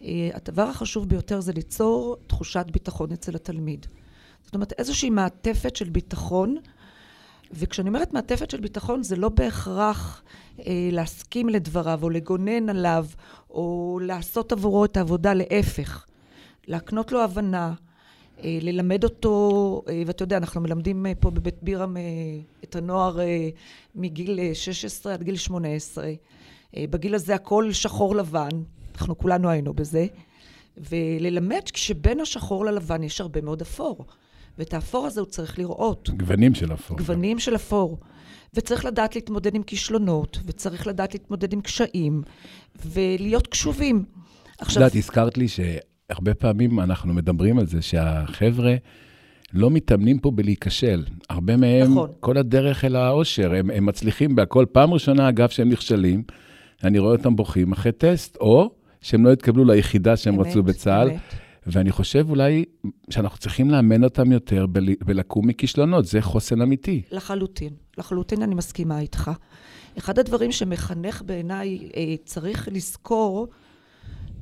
אה, 0.04 0.30
הדבר 0.34 0.62
החשוב 0.62 1.08
ביותר 1.08 1.40
זה 1.40 1.52
ליצור 1.52 2.16
תחושת 2.26 2.66
ביטחון 2.72 3.12
אצל 3.12 3.34
התלמיד. 3.34 3.86
זאת 4.44 4.54
אומרת, 4.54 4.72
איזושהי 4.78 5.10
מעטפת 5.10 5.76
של 5.76 5.88
ביטחון, 5.88 6.56
וכשאני 7.52 7.88
אומרת 7.88 8.12
מעטפת 8.12 8.50
של 8.50 8.60
ביטחון, 8.60 9.02
זה 9.02 9.16
לא 9.16 9.28
בהכרח 9.28 10.22
אה, 10.58 10.88
להסכים 10.92 11.48
לדבריו, 11.48 12.00
או 12.02 12.10
לגונן 12.10 12.68
עליו, 12.68 13.06
או 13.50 13.98
לעשות 14.02 14.52
עבורו 14.52 14.84
את 14.84 14.96
העבודה, 14.96 15.34
להפך. 15.34 16.06
להקנות 16.66 17.12
לו 17.12 17.22
הבנה, 17.22 17.74
אה, 18.44 18.58
ללמד 18.62 19.04
אותו, 19.04 19.82
אה, 19.88 20.02
ואתה 20.06 20.22
יודע, 20.22 20.36
אנחנו 20.36 20.60
מלמדים 20.60 21.06
אה, 21.06 21.12
פה 21.20 21.30
בבית 21.30 21.62
בירם 21.62 21.96
את 22.64 22.76
הנוער 22.76 23.18
מגיל 23.94 24.54
16 24.54 25.14
עד 25.14 25.22
גיל 25.22 25.36
18. 25.36 26.12
בגיל 26.76 27.14
הזה 27.14 27.34
הכל 27.34 27.72
שחור 27.72 28.16
לבן, 28.16 28.48
אנחנו 28.94 29.18
כולנו 29.18 29.50
היינו 29.50 29.74
בזה, 29.74 30.06
וללמד 30.76 31.60
שבין 31.74 32.20
השחור 32.20 32.64
ללבן 32.64 33.02
יש 33.02 33.20
הרבה 33.20 33.40
מאוד 33.40 33.60
אפור. 33.60 34.04
ואת 34.58 34.74
האפור 34.74 35.06
הזה 35.06 35.20
הוא 35.20 35.28
צריך 35.28 35.58
לראות. 35.58 36.10
גוונים 36.16 36.54
של 36.54 36.72
אפור. 36.72 36.96
גוונים 36.96 37.38
של 37.38 37.54
אפור. 37.54 37.98
וצריך 38.54 38.84
לדעת 38.84 39.14
להתמודד 39.14 39.54
עם 39.54 39.62
כישלונות, 39.62 40.38
וצריך 40.46 40.86
לדעת 40.86 41.14
להתמודד 41.14 41.52
עם 41.52 41.60
קשיים, 41.60 42.22
ולהיות 42.86 43.46
קשובים. 43.46 44.04
עכשיו... 44.58 44.82
את 44.82 44.86
יודעת, 44.86 44.94
הזכרת 44.96 45.38
לי 45.38 45.46
שהרבה 45.48 46.34
פעמים 46.34 46.80
אנחנו 46.80 47.14
מדברים 47.14 47.58
על 47.58 47.66
זה 47.66 47.82
שהחבר'ה 47.82 48.74
לא 49.52 49.70
מתאמנים 49.70 50.18
פה 50.18 50.30
בלהיכשל. 50.30 51.04
הרבה 51.30 51.56
מהם, 51.56 51.90
נכון. 51.90 52.10
כל 52.20 52.36
הדרך 52.36 52.84
אל 52.84 52.96
האושר, 52.96 53.54
הם, 53.54 53.70
הם 53.70 53.86
מצליחים 53.86 54.34
בהכל. 54.34 54.64
פעם 54.72 54.94
ראשונה, 54.94 55.28
אגב, 55.28 55.48
שהם 55.48 55.68
נכשלים, 55.68 56.22
אני 56.84 56.98
רואה 56.98 57.12
אותם 57.12 57.36
בוכים 57.36 57.72
אחרי 57.72 57.92
טסט, 57.92 58.36
או 58.40 58.70
שהם 59.04 59.24
לא 59.24 59.32
התקבלו 59.32 59.64
ליחידה 59.64 60.16
שהם 60.16 60.34
אמת, 60.34 60.46
רצו 60.46 60.62
בצה"ל. 60.62 61.10
אמת. 61.10 61.20
ואני 61.66 61.92
חושב 61.92 62.30
אולי 62.30 62.64
שאנחנו 63.10 63.38
צריכים 63.38 63.70
לאמן 63.70 64.04
אותם 64.04 64.32
יותר 64.32 64.66
בלקום 65.04 65.46
מכישלונות, 65.46 66.06
זה 66.06 66.22
חוסן 66.22 66.62
אמיתי. 66.62 67.02
לחלוטין, 67.10 67.72
לחלוטין 67.98 68.42
אני 68.42 68.54
מסכימה 68.54 69.00
איתך. 69.00 69.30
אחד 69.98 70.18
הדברים 70.18 70.52
שמחנך 70.52 71.22
בעיניי 71.26 71.78
אה, 71.96 72.14
צריך 72.24 72.68
לזכור, 72.72 73.48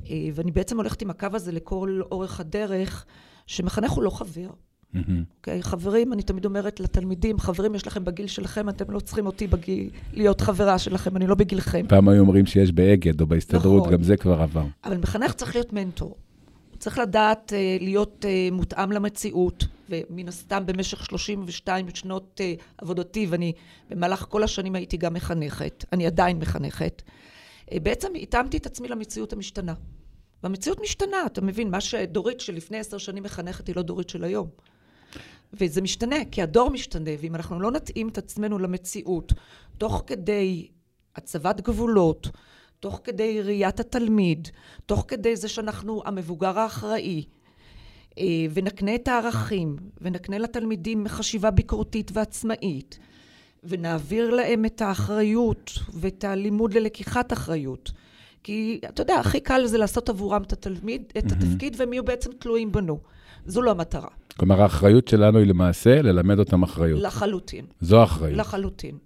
אה, 0.09 0.27
ואני 0.33 0.51
בעצם 0.51 0.77
הולכת 0.77 1.01
עם 1.01 1.09
הקו 1.09 1.27
הזה 1.33 1.51
לכל 1.51 2.01
אורך 2.11 2.39
הדרך, 2.39 3.05
שמחנך 3.47 3.91
הוא 3.91 4.03
לא 4.03 4.09
חבר. 4.09 4.49
Mm-hmm. 4.95 4.99
אוקיי, 5.37 5.59
okay, 5.59 5.63
חברים, 5.63 6.13
אני 6.13 6.23
תמיד 6.23 6.45
אומרת 6.45 6.79
לתלמידים, 6.79 7.39
חברים, 7.39 7.75
יש 7.75 7.87
לכם 7.87 8.05
בגיל 8.05 8.27
שלכם, 8.27 8.69
אתם 8.69 8.91
לא 8.91 8.99
צריכים 8.99 9.25
אותי 9.25 9.47
בגיל, 9.47 9.89
להיות 10.13 10.41
חברה 10.41 10.79
שלכם, 10.79 11.17
אני 11.17 11.27
לא 11.27 11.35
בגילכם. 11.35 11.85
פעם 11.87 12.09
היו 12.09 12.21
אומרים 12.21 12.45
שיש 12.45 12.71
באגד 12.71 13.21
או 13.21 13.27
בהסתדרות, 13.27 13.81
נכון. 13.81 13.93
גם 13.93 14.03
זה 14.03 14.17
כבר 14.17 14.41
עבר. 14.41 14.65
אבל 14.85 14.97
מחנך 14.97 15.33
צריך 15.33 15.55
להיות 15.55 15.73
מנטור. 15.73 16.15
צריך 16.79 16.97
לדעת 16.97 17.53
uh, 17.55 17.83
להיות 17.83 18.25
uh, 18.25 18.53
מותאם 18.53 18.91
למציאות, 18.91 19.65
ומן 19.89 20.27
הסתם 20.27 20.65
במשך 20.65 21.05
32 21.05 21.85
שנות 21.93 22.41
uh, 22.41 22.63
עבודתי, 22.77 23.27
ואני 23.29 23.53
במהלך 23.89 24.25
כל 24.29 24.43
השנים 24.43 24.75
הייתי 24.75 24.97
גם 24.97 25.13
מחנכת, 25.13 25.85
אני 25.93 26.07
עדיין 26.07 26.39
מחנכת, 26.39 27.01
uh, 27.05 27.79
בעצם 27.83 28.07
התאמתי 28.21 28.57
את 28.57 28.65
עצמי 28.65 28.87
למציאות 28.87 29.33
המשתנה. 29.33 29.73
והמציאות 30.43 30.81
משתנה, 30.81 31.17
אתה 31.25 31.41
מבין, 31.41 31.71
מה 31.71 31.81
שדורית 31.81 32.39
שלפני 32.39 32.77
עשר 32.77 32.97
שנים 32.97 33.23
מחנכת 33.23 33.67
היא 33.67 33.75
לא 33.75 33.81
דורית 33.81 34.09
של 34.09 34.23
היום. 34.23 34.47
וזה 35.53 35.81
משתנה, 35.81 36.15
כי 36.31 36.41
הדור 36.41 36.69
משתנה, 36.69 37.11
ואם 37.19 37.35
אנחנו 37.35 37.59
לא 37.59 37.71
נתאים 37.71 38.07
את 38.07 38.17
עצמנו 38.17 38.59
למציאות, 38.59 39.33
תוך 39.77 40.03
כדי 40.07 40.67
הצבת 41.15 41.61
גבולות, 41.61 42.27
תוך 42.79 43.01
כדי 43.03 43.41
ראיית 43.41 43.79
התלמיד, 43.79 44.47
תוך 44.85 45.05
כדי 45.07 45.35
זה 45.35 45.47
שאנחנו 45.47 46.01
המבוגר 46.05 46.59
האחראי, 46.59 47.23
אה, 48.17 48.23
ונקנה 48.53 48.95
את 48.95 49.07
הערכים, 49.07 49.75
ונקנה 50.01 50.37
לתלמידים 50.37 51.07
חשיבה 51.07 51.51
ביקורתית 51.51 52.11
ועצמאית, 52.13 52.99
ונעביר 53.63 54.29
להם 54.29 54.65
את 54.65 54.81
האחריות 54.81 55.71
ואת 55.93 56.23
הלימוד 56.23 56.73
ללקיחת 56.73 57.33
אחריות. 57.33 57.91
כי 58.43 58.79
אתה 58.89 59.01
יודע, 59.01 59.15
הכי 59.15 59.39
קל 59.39 59.65
זה 59.65 59.77
לעשות 59.77 60.09
עבורם 60.09 60.41
את 60.41 60.53
התלמיד, 60.53 61.13
את 61.17 61.31
התפקיד, 61.31 61.75
והם 61.79 61.93
יהיו 61.93 62.03
בעצם 62.03 62.31
תלויים 62.39 62.71
בנו. 62.71 62.99
זו 63.45 63.61
לא 63.61 63.71
המטרה. 63.71 64.09
כלומר, 64.37 64.61
האחריות 64.61 65.07
שלנו 65.07 65.39
היא 65.39 65.47
למעשה 65.47 66.01
ללמד 66.01 66.39
אותם 66.39 66.63
אחריות. 66.63 67.01
לחלוטין. 67.01 67.65
זו 67.81 68.01
האחריות. 68.01 68.37
לחלוטין. 68.37 68.97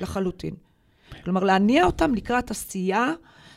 לחלוטין. 0.00 0.54
כלומר, 1.24 1.44
להניע 1.44 1.84
אותם 1.84 2.14
לקראת 2.14 2.50
עשייה, 2.50 3.12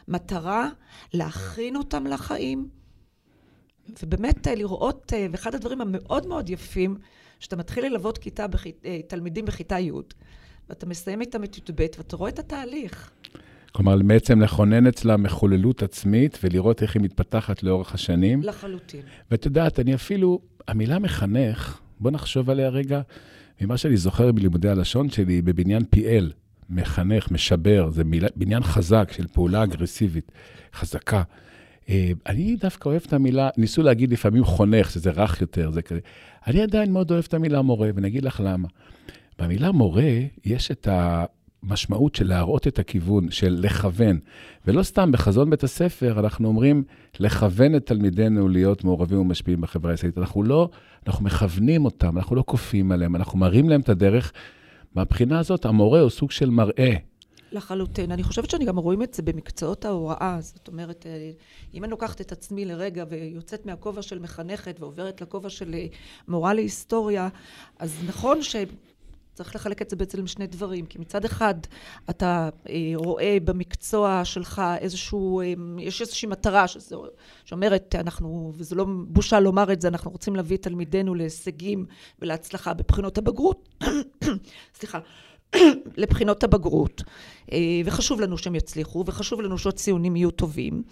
מטרה, 0.07 0.69
להכין 1.13 1.75
אותם 1.75 2.07
לחיים, 2.07 2.69
ובאמת 4.03 4.47
אה, 4.47 4.55
לראות, 4.55 5.13
אה, 5.15 5.27
ואחד 5.31 5.55
הדברים 5.55 5.81
המאוד 5.81 6.27
מאוד 6.27 6.49
יפים, 6.49 6.97
שאתה 7.39 7.55
מתחיל 7.55 7.85
ללוות 7.85 8.17
כיתה, 8.17 8.47
בכ... 8.47 8.67
אה, 8.85 8.99
תלמידים 9.07 9.45
בכיתה 9.45 9.79
י', 9.79 9.91
ואתה 10.69 10.85
מסיים 10.85 11.21
איתם 11.21 11.43
את 11.43 11.57
י"ב, 11.57 11.81
ואתה 11.97 12.15
רואה 12.15 12.29
את 12.29 12.39
התהליך. 12.39 13.11
כלומר, 13.75 13.97
בעצם 13.97 14.41
לכונן 14.41 14.87
אצלה 14.87 15.17
מחוללות 15.17 15.83
עצמית 15.83 16.39
ולראות 16.43 16.81
איך 16.81 16.95
היא 16.95 17.03
מתפתחת 17.03 17.63
לאורך 17.63 17.93
השנים. 17.93 18.43
לחלוטין. 18.43 19.01
ואת 19.31 19.45
יודעת, 19.45 19.79
אני 19.79 19.95
אפילו, 19.95 20.39
המילה 20.67 20.99
מחנך, 20.99 21.79
בוא 21.99 22.11
נחשוב 22.11 22.49
עליה 22.49 22.69
רגע, 22.69 23.01
ממה 23.61 23.77
שאני 23.77 23.97
זוכר 23.97 24.31
בלימודי 24.31 24.69
הלשון 24.69 25.09
שלי, 25.09 25.41
בבניין 25.41 25.83
PL, 25.95 26.31
מחנך, 26.69 27.31
משבר, 27.31 27.89
זה 27.89 28.03
מילה, 28.03 28.27
בניין 28.35 28.63
חזק 28.63 29.11
של 29.11 29.27
פעולה 29.27 29.63
אגרסיבית, 29.63 30.31
חזקה. 30.73 31.23
אה, 31.89 32.11
אני 32.25 32.55
דווקא 32.55 32.89
אוהב 32.89 33.01
את 33.07 33.13
המילה, 33.13 33.49
ניסו 33.57 33.83
להגיד 33.83 34.11
לפעמים 34.11 34.43
חונך, 34.43 34.91
שזה 34.91 35.11
רך 35.11 35.41
יותר, 35.41 35.71
זה 35.71 35.81
כזה. 35.81 35.99
אני 36.47 36.61
עדיין 36.61 36.91
מאוד 36.91 37.11
אוהב 37.11 37.23
את 37.27 37.33
המילה 37.33 37.61
מורה, 37.61 37.89
ואני 37.95 38.07
אגיד 38.07 38.25
לך 38.25 38.41
למה. 38.45 38.67
במילה 39.39 39.71
מורה 39.71 40.19
יש 40.45 40.71
את 40.71 40.87
המשמעות 41.69 42.15
של 42.15 42.27
להראות 42.27 42.67
את 42.67 42.79
הכיוון, 42.79 43.31
של 43.31 43.57
לכוון. 43.59 44.19
ולא 44.67 44.83
סתם, 44.83 45.11
בחזון 45.11 45.49
בית 45.49 45.63
הספר 45.63 46.19
אנחנו 46.19 46.47
אומרים 46.47 46.83
לכוון 47.19 47.75
את 47.75 47.85
תלמידינו 47.85 48.47
להיות 48.47 48.83
מעורבים 48.83 49.19
ומשפיעים 49.19 49.61
בחברה 49.61 49.91
הישראלית. 49.91 50.17
אנחנו 50.17 50.43
לא, 50.43 50.69
אנחנו 51.07 51.25
מכוונים 51.25 51.85
אותם, 51.85 52.17
אנחנו 52.17 52.35
לא 52.35 52.43
כופים 52.47 52.91
עליהם, 52.91 53.15
אנחנו 53.15 53.39
מראים 53.39 53.69
להם 53.69 53.81
את 53.81 53.89
הדרך. 53.89 54.33
מהבחינה 54.95 55.39
הזאת, 55.39 55.65
המורה 55.65 55.99
הוא 55.99 56.09
סוג 56.09 56.31
של 56.31 56.49
מראה. 56.49 56.95
לחלוטין. 57.51 58.11
אני 58.11 58.23
חושבת 58.23 58.49
שאני 58.49 58.65
גם 58.65 58.77
רואים 58.77 59.03
את 59.03 59.13
זה 59.13 59.23
במקצועות 59.23 59.85
ההוראה. 59.85 60.37
זאת 60.41 60.67
אומרת, 60.67 61.05
אה, 61.05 61.31
אם 61.73 61.83
אני 61.83 61.91
לוקחת 61.91 62.21
את 62.21 62.31
עצמי 62.31 62.65
לרגע 62.65 63.03
ויוצאת 63.09 63.65
מהכובע 63.65 64.01
של 64.01 64.19
מחנכת 64.19 64.79
ועוברת 64.79 65.21
לכובע 65.21 65.49
של 65.49 65.73
אה, 65.73 65.85
מורה 66.27 66.53
להיסטוריה, 66.53 67.29
אז 67.79 67.95
נכון 68.07 68.41
ש... 68.41 68.55
צריך 69.35 69.55
לחלק 69.55 69.81
את 69.81 69.89
זה 69.89 69.95
בעצם 69.95 70.23
לשני 70.23 70.47
דברים, 70.47 70.85
כי 70.85 70.99
מצד 70.99 71.25
אחד 71.25 71.55
אתה 72.09 72.49
אה, 72.69 72.91
רואה 72.95 73.37
במקצוע 73.43 74.25
שלך 74.25 74.61
איזשהו, 74.79 75.41
אה, 75.41 75.53
יש 75.79 76.01
איזושהי 76.01 76.27
מטרה 76.27 76.67
שזה, 76.67 76.95
שאומרת, 77.45 77.95
אנחנו, 77.99 78.53
וזו 78.55 78.75
לא 78.75 78.85
בושה 79.07 79.39
לומר 79.39 79.73
את 79.73 79.81
זה, 79.81 79.87
אנחנו 79.87 80.11
רוצים 80.11 80.35
להביא 80.35 80.57
את 80.57 80.61
תלמידינו 80.61 81.15
להישגים 81.15 81.85
ולהצלחה 82.19 82.73
בבחינות 82.73 83.17
הבגרות, 83.17 83.69
סליחה, 84.79 84.99
לבחינות 86.03 86.43
הבגרות, 86.43 87.03
אה, 87.51 87.57
וחשוב 87.85 88.21
לנו 88.21 88.37
שהם 88.37 88.55
יצליחו, 88.55 89.03
וחשוב 89.07 89.41
לנו 89.41 89.57
שהציונים 89.57 90.15
יהיו 90.15 90.31
טובים, 90.31 90.83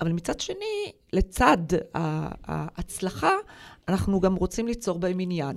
אבל 0.00 0.12
מצד 0.12 0.40
שני, 0.40 0.92
לצד 1.12 1.58
ההצלחה, 1.94 3.32
אנחנו 3.88 4.20
גם 4.20 4.34
רוצים 4.34 4.66
ליצור 4.66 4.98
בהם 4.98 5.20
עניין, 5.20 5.56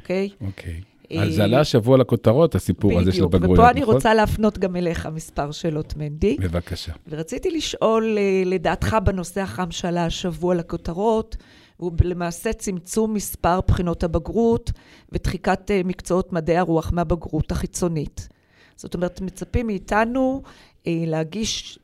אוקיי? 0.00 0.28
Okay? 0.32 0.46
אוקיי. 0.46 0.80
אז 1.18 1.34
זה 1.34 1.44
עלה 1.44 1.60
השבוע 1.60 1.98
לכותרות, 1.98 2.54
הסיפור 2.54 3.00
הזה 3.00 3.12
של 3.12 3.24
הבגרויות, 3.24 3.44
נכון? 3.52 3.64
ופה 3.64 3.70
אני 3.70 3.84
רוצה 3.84 4.14
להפנות 4.14 4.58
גם 4.58 4.76
אליך 4.76 5.06
מספר 5.06 5.50
שאלות, 5.50 5.94
מנדי. 5.96 6.36
בבקשה. 6.40 6.92
ורציתי 7.08 7.50
לשאול, 7.50 8.18
אה, 8.18 8.42
לדעתך, 8.46 8.96
בנושא 9.04 9.40
החם 9.40 9.70
שעלה 9.70 10.06
השבוע 10.06 10.54
לכותרות, 10.54 11.36
הוא 11.76 11.92
למעשה 12.04 12.52
צמצום 12.52 13.14
מספר 13.14 13.60
בחינות 13.68 14.04
הבגרות 14.04 14.72
ודחיקת 15.12 15.70
אה, 15.70 15.80
מקצועות 15.84 16.32
מדעי 16.32 16.56
הרוח 16.56 16.92
מהבגרות 16.92 17.52
החיצונית. 17.52 18.28
זאת 18.76 18.94
אומרת, 18.94 19.20
מצפים 19.20 19.66
מאיתנו 19.66 20.42
אה, 20.86 21.04
להגיש 21.06 21.78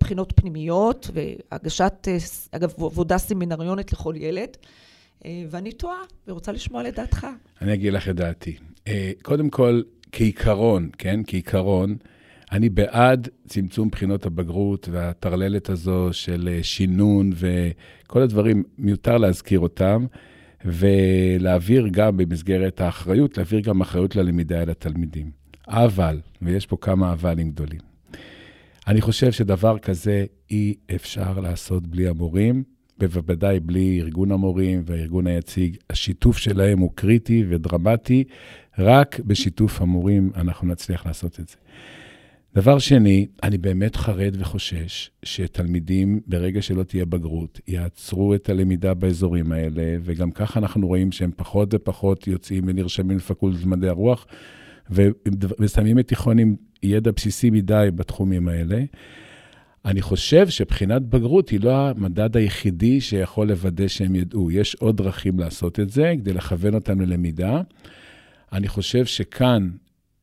בחינות 0.00 0.32
פנימיות 0.36 1.10
והגשת, 1.12 2.08
אגב, 2.52 2.72
עבודה 2.78 3.18
סמינריונית 3.18 3.92
לכל 3.92 4.14
ילד. 4.16 4.56
ואני 5.50 5.72
טועה, 5.72 5.98
ורוצה 6.28 6.52
לשמוע 6.52 6.82
לדעתך. 6.82 7.26
אני 7.62 7.74
אגיד 7.74 7.92
לך 7.92 8.08
את 8.08 8.16
דעתי. 8.16 8.56
אה, 8.88 9.12
קודם 9.22 9.50
כל, 9.50 9.82
כעיקרון, 10.12 10.90
כן? 10.98 11.20
כעיקרון, 11.26 11.96
אני 12.52 12.68
בעד 12.68 13.28
צמצום 13.48 13.88
בחינות 13.88 14.26
הבגרות 14.26 14.88
והטרללת 14.92 15.68
הזו 15.68 16.08
של 16.12 16.48
אה, 16.52 16.62
שינון 16.62 17.30
וכל 17.34 18.22
הדברים, 18.22 18.62
מיותר 18.78 19.18
להזכיר 19.18 19.60
אותם, 19.60 20.06
ולהעביר 20.64 21.88
גם 21.90 22.16
במסגרת 22.16 22.80
האחריות, 22.80 23.36
להעביר 23.36 23.60
גם 23.60 23.80
אחריות 23.80 24.16
ללמידה 24.16 24.62
אל 24.62 24.70
התלמידים. 24.70 25.30
אבל, 25.68 26.20
ויש 26.42 26.66
פה 26.66 26.76
כמה 26.80 27.12
אבלים 27.12 27.50
גדולים, 27.50 27.80
אני 28.86 29.00
חושב 29.00 29.32
שדבר 29.32 29.78
כזה 29.78 30.24
אי 30.50 30.74
אפשר 30.94 31.40
לעשות 31.40 31.86
בלי 31.86 32.08
המורים, 32.08 32.62
ובוודאי 33.00 33.60
בלי 33.60 34.00
ארגון 34.00 34.32
המורים 34.32 34.82
והארגון 34.86 35.26
היציג. 35.26 35.76
השיתוף 35.90 36.38
שלהם 36.38 36.78
הוא 36.78 36.90
קריטי 36.94 37.44
ודרמטי, 37.48 38.24
רק 38.78 39.20
בשיתוף 39.20 39.80
המורים 39.80 40.30
אנחנו 40.36 40.68
נצליח 40.68 41.06
לעשות 41.06 41.40
את 41.40 41.48
זה. 41.48 41.56
דבר 42.54 42.78
שני, 42.78 43.26
אני 43.42 43.58
באמת 43.58 43.96
חרד 43.96 44.36
וחושש 44.38 45.10
שתלמידים, 45.22 46.20
ברגע 46.26 46.62
שלא 46.62 46.82
תהיה 46.82 47.04
בגרות, 47.04 47.60
יעצרו 47.68 48.34
את 48.34 48.48
הלמידה 48.48 48.94
באזורים 48.94 49.52
האלה, 49.52 49.96
וגם 50.02 50.30
ככה 50.30 50.60
אנחנו 50.60 50.86
רואים 50.86 51.12
שהם 51.12 51.30
פחות 51.36 51.74
ופחות 51.74 52.26
יוצאים 52.26 52.64
ונרשמים 52.66 53.16
לפקולטת 53.16 53.64
מדעי 53.64 53.90
הרוח, 53.90 54.26
ומסיימים 54.90 55.98
את 55.98 56.08
תיכון 56.08 56.38
עם 56.38 56.56
ידע 56.82 57.10
בסיסי 57.10 57.50
מדי 57.50 57.88
בתחומים 57.94 58.48
האלה. 58.48 58.84
אני 59.84 60.02
חושב 60.02 60.48
שבחינת 60.48 61.02
בגרות 61.02 61.48
היא 61.48 61.60
לא 61.60 61.88
המדד 61.88 62.36
היחידי 62.36 63.00
שיכול 63.00 63.48
לוודא 63.48 63.88
שהם 63.88 64.14
ידעו. 64.14 64.50
יש 64.50 64.74
עוד 64.74 64.96
דרכים 64.96 65.38
לעשות 65.38 65.80
את 65.80 65.90
זה 65.90 66.12
כדי 66.18 66.32
לכוון 66.32 66.74
אותם 66.74 67.00
ללמידה. 67.00 67.60
אני 68.52 68.68
חושב 68.68 69.04
שכאן 69.04 69.70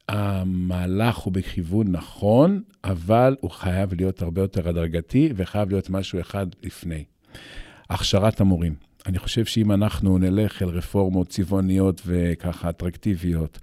המהלך 0.10 1.18
הוא 1.18 1.34
בכיוון 1.34 1.92
נכון, 1.92 2.62
אבל 2.84 3.36
הוא 3.42 3.52
חייב 3.52 3.94
להיות 3.94 4.22
הרבה 4.22 4.42
יותר 4.42 4.70
הדרגתי 4.70 5.30
וחייב 5.36 5.70
להיות 5.70 5.90
משהו 5.90 6.20
אחד 6.20 6.48
לפני. 6.64 7.04
הכשרת 7.90 8.42
המורים. 8.42 8.76
אני 9.06 9.20
חושב 9.20 9.46
שאם 9.46 9.72
אנחנו 9.72 10.18
נלך 10.18 10.62
אל 10.62 10.68
רפורמות 10.68 11.28
צבעוניות 11.28 12.02
וככה 12.06 12.70
אטרקטיביות, 12.70 13.60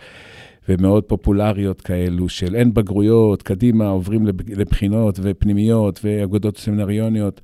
ומאוד 0.68 1.04
פופולריות 1.04 1.80
כאלו, 1.80 2.28
של 2.28 2.56
אין 2.56 2.74
בגרויות, 2.74 3.42
קדימה, 3.42 3.88
עוברים 3.88 4.26
לבחינות 4.48 5.18
ופנימיות 5.22 6.00
ואגודות 6.04 6.58
סמינריוניות. 6.58 7.40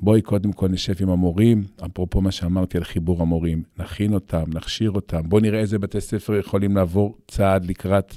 בואי 0.00 0.22
קודם 0.22 0.52
כל 0.52 0.68
נשב 0.68 0.94
עם 1.00 1.08
המורים, 1.08 1.64
אפרופו 1.86 2.20
מה 2.20 2.30
שאמרתי 2.30 2.78
על 2.78 2.84
חיבור 2.84 3.22
המורים, 3.22 3.62
נכין 3.78 4.14
אותם, 4.14 4.44
נכשיר 4.54 4.90
אותם, 4.90 5.20
בואו 5.28 5.42
נראה 5.42 5.60
איזה 5.60 5.78
בתי 5.78 6.00
ספר 6.00 6.36
יכולים 6.36 6.76
לעבור 6.76 7.16
צעד 7.28 7.64
לקראת 7.64 8.16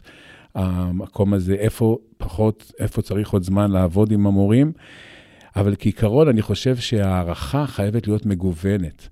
המקום 0.55 1.33
הזה, 1.33 1.53
איפה 1.53 1.97
פחות, 2.17 2.71
איפה 2.79 3.01
צריך 3.01 3.29
עוד 3.29 3.43
זמן 3.43 3.71
לעבוד 3.71 4.11
עם 4.11 4.27
המורים. 4.27 4.71
אבל 5.55 5.75
כעיקרון, 5.79 6.27
אני 6.27 6.41
חושב 6.41 6.75
שההערכה 6.75 7.67
חייבת 7.67 8.07
להיות 8.07 8.25
מגוונת. 8.25 9.09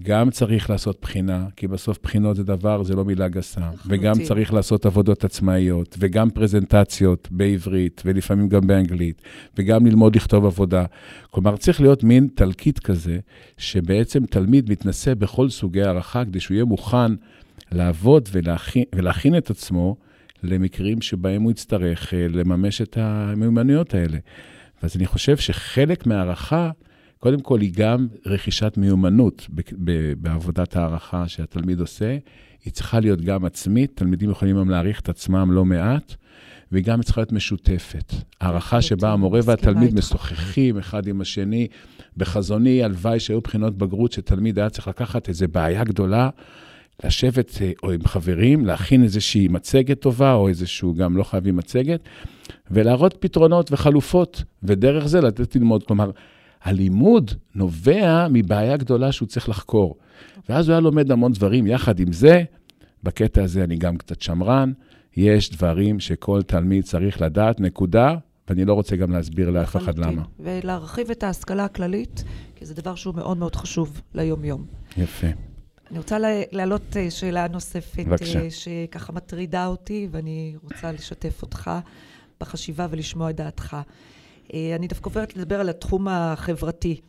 גם 0.00 0.30
צריך 0.30 0.70
לעשות 0.70 0.98
בחינה, 1.02 1.46
כי 1.56 1.68
בסוף 1.68 1.98
בחינות 2.02 2.36
זה 2.36 2.44
דבר, 2.44 2.82
זה 2.82 2.94
לא 2.94 3.04
מילה 3.04 3.28
גסה. 3.28 3.60
וגם 3.86 4.14
צריך 4.22 4.52
לעשות 4.54 4.86
עבודות 4.86 5.24
עצמאיות, 5.24 5.96
וגם 5.98 6.30
פרזנטציות 6.30 7.28
בעברית, 7.30 8.02
ולפעמים 8.04 8.48
גם 8.48 8.66
באנגלית, 8.66 9.22
וגם 9.58 9.86
ללמוד 9.86 10.16
לכתוב 10.16 10.46
עבודה. 10.46 10.84
כלומר, 11.30 11.56
צריך 11.56 11.80
להיות 11.80 12.04
מין 12.04 12.28
תלקיט 12.34 12.78
כזה, 12.78 13.18
שבעצם 13.58 14.26
תלמיד 14.26 14.70
מתנסה 14.70 15.14
בכל 15.14 15.48
סוגי 15.50 15.82
הערכה, 15.82 16.24
כדי 16.24 16.40
שהוא 16.40 16.54
יהיה 16.54 16.64
מוכן 16.64 17.12
לעבוד 17.72 18.28
ולהכין, 18.32 18.84
ולהכין 18.94 19.36
את 19.36 19.50
עצמו 19.50 19.96
למקרים 20.42 21.00
שבהם 21.00 21.42
הוא 21.42 21.50
יצטרך 21.50 22.14
אה, 22.14 22.26
לממש 22.28 22.82
את 22.82 22.98
המיומנויות 23.00 23.94
האלה. 23.94 24.18
אז 24.82 24.96
אני 24.96 25.06
חושב 25.06 25.36
שחלק 25.36 26.06
מהערכה, 26.06 26.70
קודם 27.22 27.40
כל, 27.40 27.60
היא 27.60 27.72
גם 27.76 28.06
רכישת 28.26 28.72
מיומנות 28.76 29.48
בעבודת 30.16 30.76
הערכה 30.76 31.28
שהתלמיד 31.28 31.80
עושה. 31.80 32.18
היא 32.64 32.72
צריכה 32.72 33.00
להיות 33.00 33.20
גם 33.20 33.44
עצמית, 33.44 33.90
תלמידים 33.94 34.30
יכולים 34.30 34.56
גם 34.58 34.70
להעריך 34.70 35.00
את 35.00 35.08
עצמם 35.08 35.52
לא 35.52 35.64
מעט, 35.64 36.14
והיא 36.72 36.84
גם 36.84 37.02
צריכה 37.02 37.20
להיות 37.20 37.32
משותפת. 37.32 38.12
הערכה 38.40 38.82
שבה 38.82 39.12
המורה 39.12 39.40
והתלמיד 39.44 39.94
משוחחים 39.94 40.78
אחד 40.78 41.06
עם 41.06 41.20
השני. 41.20 41.66
בחזוני, 42.16 42.82
הלוואי 42.82 43.20
שהיו 43.20 43.40
בחינות 43.40 43.78
בגרות 43.78 44.12
שתלמיד 44.12 44.58
היה 44.58 44.70
צריך 44.70 44.88
לקחת 44.88 45.28
איזו 45.28 45.46
בעיה 45.52 45.84
גדולה, 45.84 46.30
לשבת 47.04 47.58
אה, 47.60 47.72
או 47.82 47.92
עם 47.92 48.04
חברים, 48.04 48.66
להכין 48.66 49.02
איזושהי 49.02 49.48
מצגת 49.48 50.00
טובה, 50.00 50.32
או 50.32 50.48
איזשהו, 50.48 50.94
גם 50.94 51.16
לא 51.16 51.22
חייבים 51.22 51.56
מצגת, 51.56 52.00
ולהראות 52.70 53.16
פתרונות 53.20 53.72
וחלופות, 53.72 54.42
ודרך 54.62 55.06
זה 55.06 55.20
לתת 55.20 55.56
ללמוד. 55.56 55.82
כלומר, 55.82 56.10
הלימוד 56.64 57.30
נובע 57.54 58.26
מבעיה 58.30 58.76
גדולה 58.76 59.12
שהוא 59.12 59.28
צריך 59.28 59.48
לחקור. 59.48 59.96
ואז 60.48 60.68
הוא 60.68 60.72
היה 60.72 60.80
לומד 60.80 61.10
המון 61.10 61.32
דברים. 61.32 61.66
יחד 61.66 62.00
עם 62.00 62.12
זה, 62.12 62.42
בקטע 63.02 63.42
הזה 63.42 63.64
אני 63.64 63.76
גם 63.76 63.96
קצת 63.96 64.22
שמרן, 64.22 64.72
יש 65.16 65.50
דברים 65.50 66.00
שכל 66.00 66.42
תלמיד 66.42 66.84
צריך 66.84 67.20
לדעת, 67.20 67.60
נקודה, 67.60 68.14
ואני 68.48 68.64
לא 68.64 68.74
רוצה 68.74 68.96
גם 68.96 69.10
להסביר 69.10 69.50
לאף 69.50 69.76
אחד 69.76 69.98
למה. 69.98 70.22
ולהרחיב 70.40 71.10
את 71.10 71.22
ההשכלה 71.22 71.64
הכללית, 71.64 72.24
כי 72.56 72.66
זה 72.66 72.74
דבר 72.74 72.94
שהוא 72.94 73.14
מאוד 73.14 73.36
מאוד 73.36 73.56
חשוב 73.56 74.00
ליום-יום. 74.14 74.66
יפה. 74.96 75.26
אני 75.90 75.98
רוצה 75.98 76.16
להעלות 76.52 76.96
אה, 76.96 77.10
שאלה 77.10 77.48
נוספת, 77.48 78.06
בבקשה. 78.06 78.40
אה, 78.40 78.50
שככה 78.50 79.12
מטרידה 79.12 79.66
אותי, 79.66 80.08
ואני 80.10 80.54
רוצה 80.62 80.92
לשתף 80.92 81.42
אותך 81.42 81.70
בחשיבה 82.40 82.86
ולשמוע 82.90 83.30
את 83.30 83.36
דעתך. 83.36 83.76
אה, 84.54 84.76
אני 84.76 84.86
דווקא 84.86 85.06
עוברת 85.06 85.36
לדבר 85.36 85.60
על 85.60 85.68
התחום 85.68 86.08
החברתי. 86.08 87.00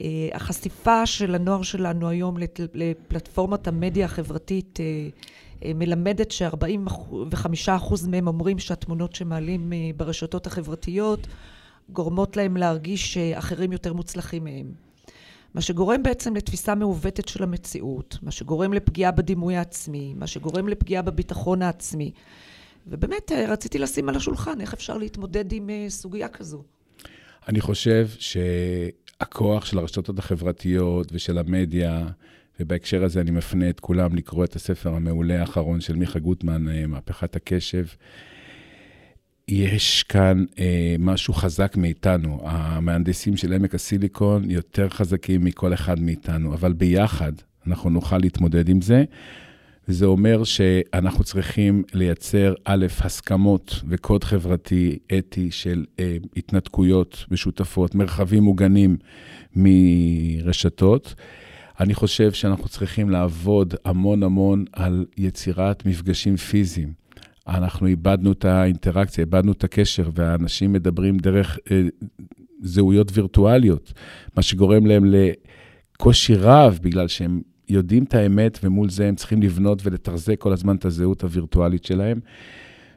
אה, 0.00 0.28
החשיפה 0.32 1.06
של 1.06 1.34
הנוער 1.34 1.62
שלנו 1.62 2.08
היום 2.08 2.36
לפלטפורמת 2.74 3.68
המדיה 3.68 4.04
החברתית 4.04 4.78
אה, 4.80 5.72
מלמדת 5.74 6.30
ש-45% 6.30 7.94
מהם 8.08 8.26
אומרים 8.26 8.58
שהתמונות 8.58 9.14
שמעלים 9.14 9.72
ברשתות 9.96 10.46
החברתיות 10.46 11.26
גורמות 11.92 12.36
להם 12.36 12.56
להרגיש 12.56 13.14
שאחרים 13.14 13.72
יותר 13.72 13.92
מוצלחים 13.92 14.44
מהם. 14.44 14.72
מה 15.54 15.60
שגורם 15.60 16.02
בעצם 16.02 16.36
לתפיסה 16.36 16.74
מעוותת 16.74 17.28
של 17.28 17.42
המציאות, 17.42 18.18
מה 18.22 18.30
שגורם 18.30 18.72
לפגיעה 18.72 19.10
בדימוי 19.10 19.56
העצמי, 19.56 20.14
מה 20.16 20.26
שגורם 20.26 20.68
לפגיעה 20.68 21.02
בביטחון 21.02 21.62
העצמי. 21.62 22.10
ובאמת 22.86 23.32
אה, 23.32 23.52
רציתי 23.52 23.78
לשים 23.78 24.08
על 24.08 24.16
השולחן 24.16 24.60
איך 24.60 24.74
אפשר 24.74 24.98
להתמודד 24.98 25.52
עם 25.52 25.70
אה, 25.70 25.86
סוגיה 25.88 26.28
כזו. 26.28 26.62
אני 27.48 27.60
חושב 27.60 28.08
שהכוח 28.18 29.64
של 29.64 29.78
הרשתות 29.78 30.18
החברתיות 30.18 31.08
ושל 31.12 31.38
המדיה, 31.38 32.06
ובהקשר 32.60 33.04
הזה 33.04 33.20
אני 33.20 33.30
מפנה 33.30 33.70
את 33.70 33.80
כולם 33.80 34.14
לקרוא 34.14 34.44
את 34.44 34.56
הספר 34.56 34.94
המעולה 34.94 35.40
האחרון 35.40 35.80
של 35.80 35.96
מיכה 35.96 36.18
גוטמן, 36.18 36.68
אה, 36.68 36.86
מהפכת 36.86 37.36
הקשב. 37.36 37.84
יש 39.48 40.02
כאן 40.02 40.44
אה, 40.58 40.96
משהו 40.98 41.34
חזק 41.34 41.76
מאיתנו. 41.76 42.40
המהנדסים 42.44 43.36
של 43.36 43.52
עמק 43.52 43.74
הסיליקון 43.74 44.50
יותר 44.50 44.88
חזקים 44.88 45.44
מכל 45.44 45.74
אחד 45.74 46.00
מאיתנו, 46.00 46.54
אבל 46.54 46.72
ביחד 46.72 47.32
אנחנו 47.66 47.90
נוכל 47.90 48.18
להתמודד 48.18 48.68
עם 48.68 48.80
זה. 48.80 49.04
וזה 49.90 50.06
אומר 50.06 50.44
שאנחנו 50.44 51.24
צריכים 51.24 51.82
לייצר, 51.94 52.54
א', 52.64 52.86
הסכמות 53.00 53.80
וקוד 53.88 54.24
חברתי 54.24 54.98
אתי 55.18 55.50
של 55.50 55.84
אה, 56.00 56.16
התנתקויות 56.36 57.24
משותפות, 57.30 57.94
מרחבים 57.94 58.42
מוגנים 58.42 58.96
מרשתות. 59.56 61.14
אני 61.80 61.94
חושב 61.94 62.32
שאנחנו 62.32 62.68
צריכים 62.68 63.10
לעבוד 63.10 63.74
המון 63.84 64.22
המון 64.22 64.64
על 64.72 65.06
יצירת 65.16 65.86
מפגשים 65.86 66.36
פיזיים. 66.36 66.92
אנחנו 67.48 67.86
איבדנו 67.86 68.32
את 68.32 68.44
האינטראקציה, 68.44 69.24
איבדנו 69.24 69.52
את 69.52 69.64
הקשר, 69.64 70.10
והאנשים 70.14 70.72
מדברים 70.72 71.18
דרך 71.18 71.58
אה, 71.70 71.82
זהויות 72.62 73.10
וירטואליות, 73.14 73.92
מה 74.36 74.42
שגורם 74.42 74.86
להם 74.86 75.04
לקושי 75.04 76.34
רב, 76.34 76.78
בגלל 76.82 77.08
שהם 77.08 77.40
יודעים 77.70 78.04
את 78.04 78.14
האמת, 78.14 78.58
ומול 78.62 78.90
זה 78.90 79.08
הם 79.08 79.14
צריכים 79.14 79.42
לבנות 79.42 79.86
ולתחזק 79.86 80.38
כל 80.38 80.52
הזמן 80.52 80.76
את 80.76 80.84
הזהות 80.84 81.22
הווירטואלית 81.22 81.84
שלהם. 81.84 82.20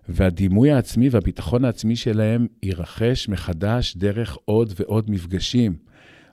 והדימוי 0.09 0.71
העצמי 0.71 1.09
והביטחון 1.09 1.65
העצמי 1.65 1.95
שלהם 1.95 2.47
יירכש 2.63 3.29
מחדש 3.29 3.97
דרך 3.97 4.37
עוד 4.45 4.73
ועוד 4.79 5.11
מפגשים. 5.11 5.75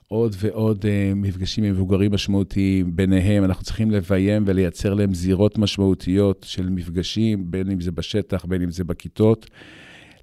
עוד 0.07 0.35
ועוד 0.39 0.85
uh, 0.85 1.15
מפגשים 1.15 1.63
עם 1.63 1.71
מבוגרים 1.71 2.11
משמעותיים, 2.11 2.95
ביניהם 2.95 3.43
אנחנו 3.43 3.63
צריכים 3.63 3.91
לביים 3.91 4.43
ולייצר 4.47 4.93
להם 4.93 5.13
זירות 5.13 5.57
משמעותיות 5.57 6.45
של 6.49 6.69
מפגשים, 6.69 7.51
בין 7.51 7.71
אם 7.71 7.81
זה 7.81 7.91
בשטח, 7.91 8.45
בין 8.45 8.61
אם 8.61 8.71
זה 8.71 8.83
בכיתות, 8.83 9.49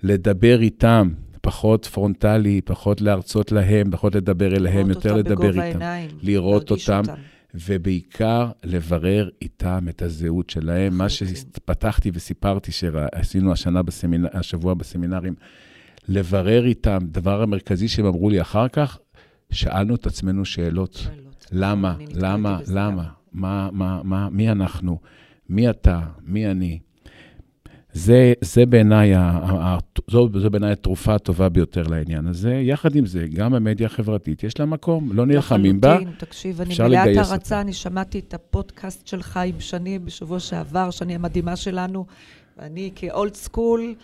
לדבר 0.03 0.61
איתם, 0.61 1.09
פחות 1.41 1.87
פרונטלי, 1.87 2.61
פחות 2.65 3.01
להרצות 3.01 3.53
להם, 3.53 3.91
פחות 3.91 4.15
לדבר 4.15 4.57
אליהם, 4.57 4.89
יותר 4.89 5.15
לדבר 5.15 5.49
איתם. 5.49 5.61
העיניים, 5.61 6.11
לראות 6.23 6.71
אותם, 6.71 7.03
אותם, 7.09 7.21
ובעיקר 7.55 8.51
לברר 8.65 9.29
איתם 9.43 9.87
את 9.89 10.03
הזהות 10.03 10.51
שלהם. 10.51 10.99
מה 10.99 11.09
שפתחתי 11.09 12.11
וסיפרתי 12.15 12.73
שעשינו 12.73 13.53
השנה 13.53 13.83
בסמינ... 13.83 14.25
השבוע 14.33 14.75
בסמינרים, 14.75 15.35
לברר 16.09 16.65
איתם, 16.65 16.99
דבר 17.03 17.43
המרכזי 17.43 17.89
שהם 17.89 18.07
אמרו 18.07 18.31
לי 18.31 18.41
אחר 18.41 18.69
כך, 18.69 18.99
שאלנו 19.51 19.95
את 19.95 20.07
עצמנו 20.07 20.45
שאלות. 20.45 20.95
שאלות. 20.95 21.47
למה? 21.53 21.97
למה? 22.15 22.61
למה? 22.67 23.09
מה, 23.33 23.71
מה, 23.73 24.03
מה, 24.05 24.29
מי 24.31 24.51
אנחנו? 24.51 24.99
מי 25.49 25.71
אתה? 25.71 26.01
מי 26.23 26.51
אני? 26.51 26.79
זה, 27.99 28.33
זה 28.41 28.67
בעיניי, 28.67 29.13
זו, 30.11 30.29
זו 30.35 30.51
בעיניי 30.51 30.73
התרופה 30.73 31.15
הטובה 31.15 31.49
ביותר 31.49 31.83
לעניין 31.83 32.27
הזה. 32.27 32.55
יחד 32.55 32.97
עם 32.97 33.07
זה, 33.07 33.27
גם 33.35 33.55
המדיה 33.55 33.87
החברתית, 33.87 34.45
יש 34.45 34.61
לה 34.61 34.67
מקום, 34.67 35.11
לא 35.13 35.27
נלחמים 35.27 35.81
בה, 35.81 35.95
לחלוטין, 35.95 36.15
תקשיב, 36.19 36.61
אני 36.61 36.75
מלאת 36.81 37.17
הערצה, 37.17 37.61
אני 37.61 37.73
שמעתי 37.73 38.19
את 38.19 38.35
הפודקאסט 38.35 39.07
שלך 39.07 39.41
עם 39.47 39.61
שני 39.61 39.99
בשבוע 39.99 40.41
שעבר, 40.41 40.91
שני 40.91 41.15
המדהימה 41.15 41.57
שלנו, 41.57 42.07
ואני 42.59 42.91
כאולד 42.95 43.35
סקול, 43.35 43.95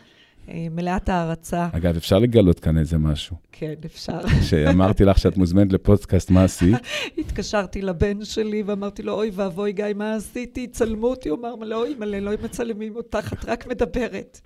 מלאת 0.49 1.09
הערצה. 1.09 1.69
אגב, 1.73 1.97
אפשר 1.97 2.19
לגלות 2.19 2.61
כאן 2.61 2.79
איזה 2.79 2.99
משהו. 2.99 3.37
כן, 3.53 3.75
אפשר. 3.85 4.21
שאמרתי 4.43 5.05
לך 5.05 5.19
שאת 5.19 5.37
מוזמנת 5.37 5.73
לפודקאסט, 5.73 6.31
מה 6.31 6.45
עשית? 6.45 6.77
התקשרתי 7.19 7.83
לבן 7.83 8.25
שלי 8.25 8.63
ואמרתי 8.67 9.03
לו, 9.03 9.13
אוי 9.13 9.31
ואבוי, 9.35 9.73
גיא, 9.73 9.85
מה 9.97 10.15
עשיתי? 10.15 10.67
צלמו 10.67 11.07
אותי. 11.07 11.29
הוא 11.29 11.39
אמר, 11.39 11.55
לא, 11.55 11.85
אימא'לה, 11.85 12.21
לא 12.21 12.31
מצלמים 12.45 12.97
אותך, 12.97 13.33
את 13.33 13.45
רק 13.45 13.67
מדברת. 13.67 14.41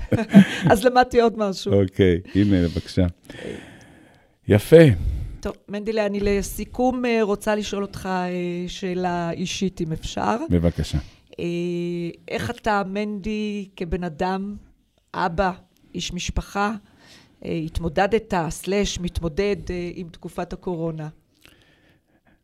אז 0.70 0.84
למדתי 0.84 1.20
עוד 1.20 1.38
משהו. 1.38 1.82
אוקיי, 1.82 2.20
הנה, 2.34 2.62
בבקשה. 2.62 3.06
יפה. 4.48 4.76
טוב, 5.40 5.52
מנדילה, 5.68 6.06
אני 6.06 6.20
לסיכום 6.20 7.04
אה, 7.04 7.18
רוצה 7.22 7.54
לשאול 7.54 7.82
אותך 7.82 8.06
אה, 8.12 8.28
שאלה 8.68 9.30
אישית, 9.30 9.80
אם 9.80 9.92
אפשר. 9.92 10.36
בבקשה. 10.50 10.98
איך 12.28 12.50
אתה, 12.50 12.82
מנדי, 12.86 13.68
כבן 13.76 14.04
אדם, 14.04 14.56
אבא, 15.14 15.52
איש 15.94 16.12
משפחה, 16.12 16.74
אה, 17.44 17.52
התמודדת, 17.52 18.34
סלאש, 18.48 19.00
מתמודד 19.00 19.56
אה, 19.70 19.90
עם 19.94 20.08
תקופת 20.08 20.52
הקורונה? 20.52 21.08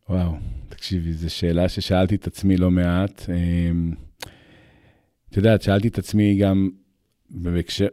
וואו, 0.09 0.33
תקשיבי, 0.69 1.13
זו 1.13 1.35
שאלה 1.35 1.69
ששאלתי 1.69 2.15
את 2.15 2.27
עצמי 2.27 2.57
לא 2.57 2.71
מעט. 2.71 3.27
אמ, 3.29 3.93
את 5.31 5.37
יודעת, 5.37 5.63
שאלתי 5.63 5.89
את 5.89 5.99
עצמי 5.99 6.37
גם 6.37 6.71
בהקשר, 7.31 7.87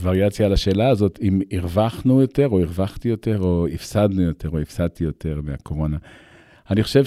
וריאציה 0.00 0.46
על 0.46 0.52
השאלה 0.52 0.88
הזאת, 0.88 1.18
אם 1.22 1.40
הרווחנו 1.52 2.20
יותר, 2.20 2.48
או 2.48 2.60
הרווחתי 2.60 3.08
יותר, 3.08 3.38
או 3.40 3.66
הפסדנו 3.74 4.22
יותר, 4.22 4.50
או 4.50 4.58
הפסדתי 4.58 5.04
יותר 5.04 5.40
מהקורונה. 5.44 5.96
אני 6.70 6.82
חושב 6.82 7.04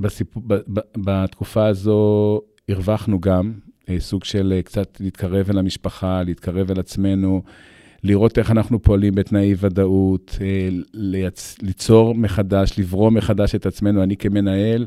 שבתקופה 0.00 1.66
הזו 1.66 2.40
הרווחנו 2.68 3.20
גם, 3.20 3.52
אה, 3.52 3.58
סוג 3.98 4.24
של 4.24 4.52
אה, 4.56 4.62
קצת 4.62 4.96
להתקרב 5.00 5.50
אל 5.50 5.58
המשפחה, 5.58 6.22
להתקרב 6.22 6.70
אל 6.70 6.80
עצמנו, 6.80 7.42
לראות 8.04 8.38
איך 8.38 8.50
אנחנו 8.50 8.82
פועלים 8.82 9.14
בתנאי 9.14 9.54
ודאות, 9.58 10.38
אה, 10.40 10.68
ליצ... 10.94 11.56
ליצור 11.62 12.14
מחדש, 12.14 12.78
לברוא 12.78 13.10
מחדש 13.10 13.54
את 13.54 13.66
עצמנו. 13.66 14.02
אני 14.02 14.16
כמנהל 14.16 14.86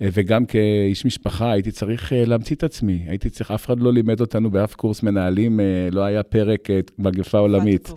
וגם 0.00 0.46
כאיש 0.46 1.04
משפחה 1.04 1.52
הייתי 1.52 1.70
צריך 1.70 2.12
להמציא 2.16 2.56
את 2.56 2.64
עצמי. 2.64 3.04
הייתי 3.06 3.30
צריך, 3.30 3.50
אף 3.50 3.66
אחד 3.66 3.80
לא 3.80 3.92
לימד 3.92 4.20
אותנו 4.20 4.50
באף 4.50 4.74
קורס 4.74 5.02
מנהלים, 5.02 5.60
לא 5.92 6.00
היה 6.00 6.22
פרק 6.22 6.68
מגפה 6.98 7.38
עולמית. 7.38 7.92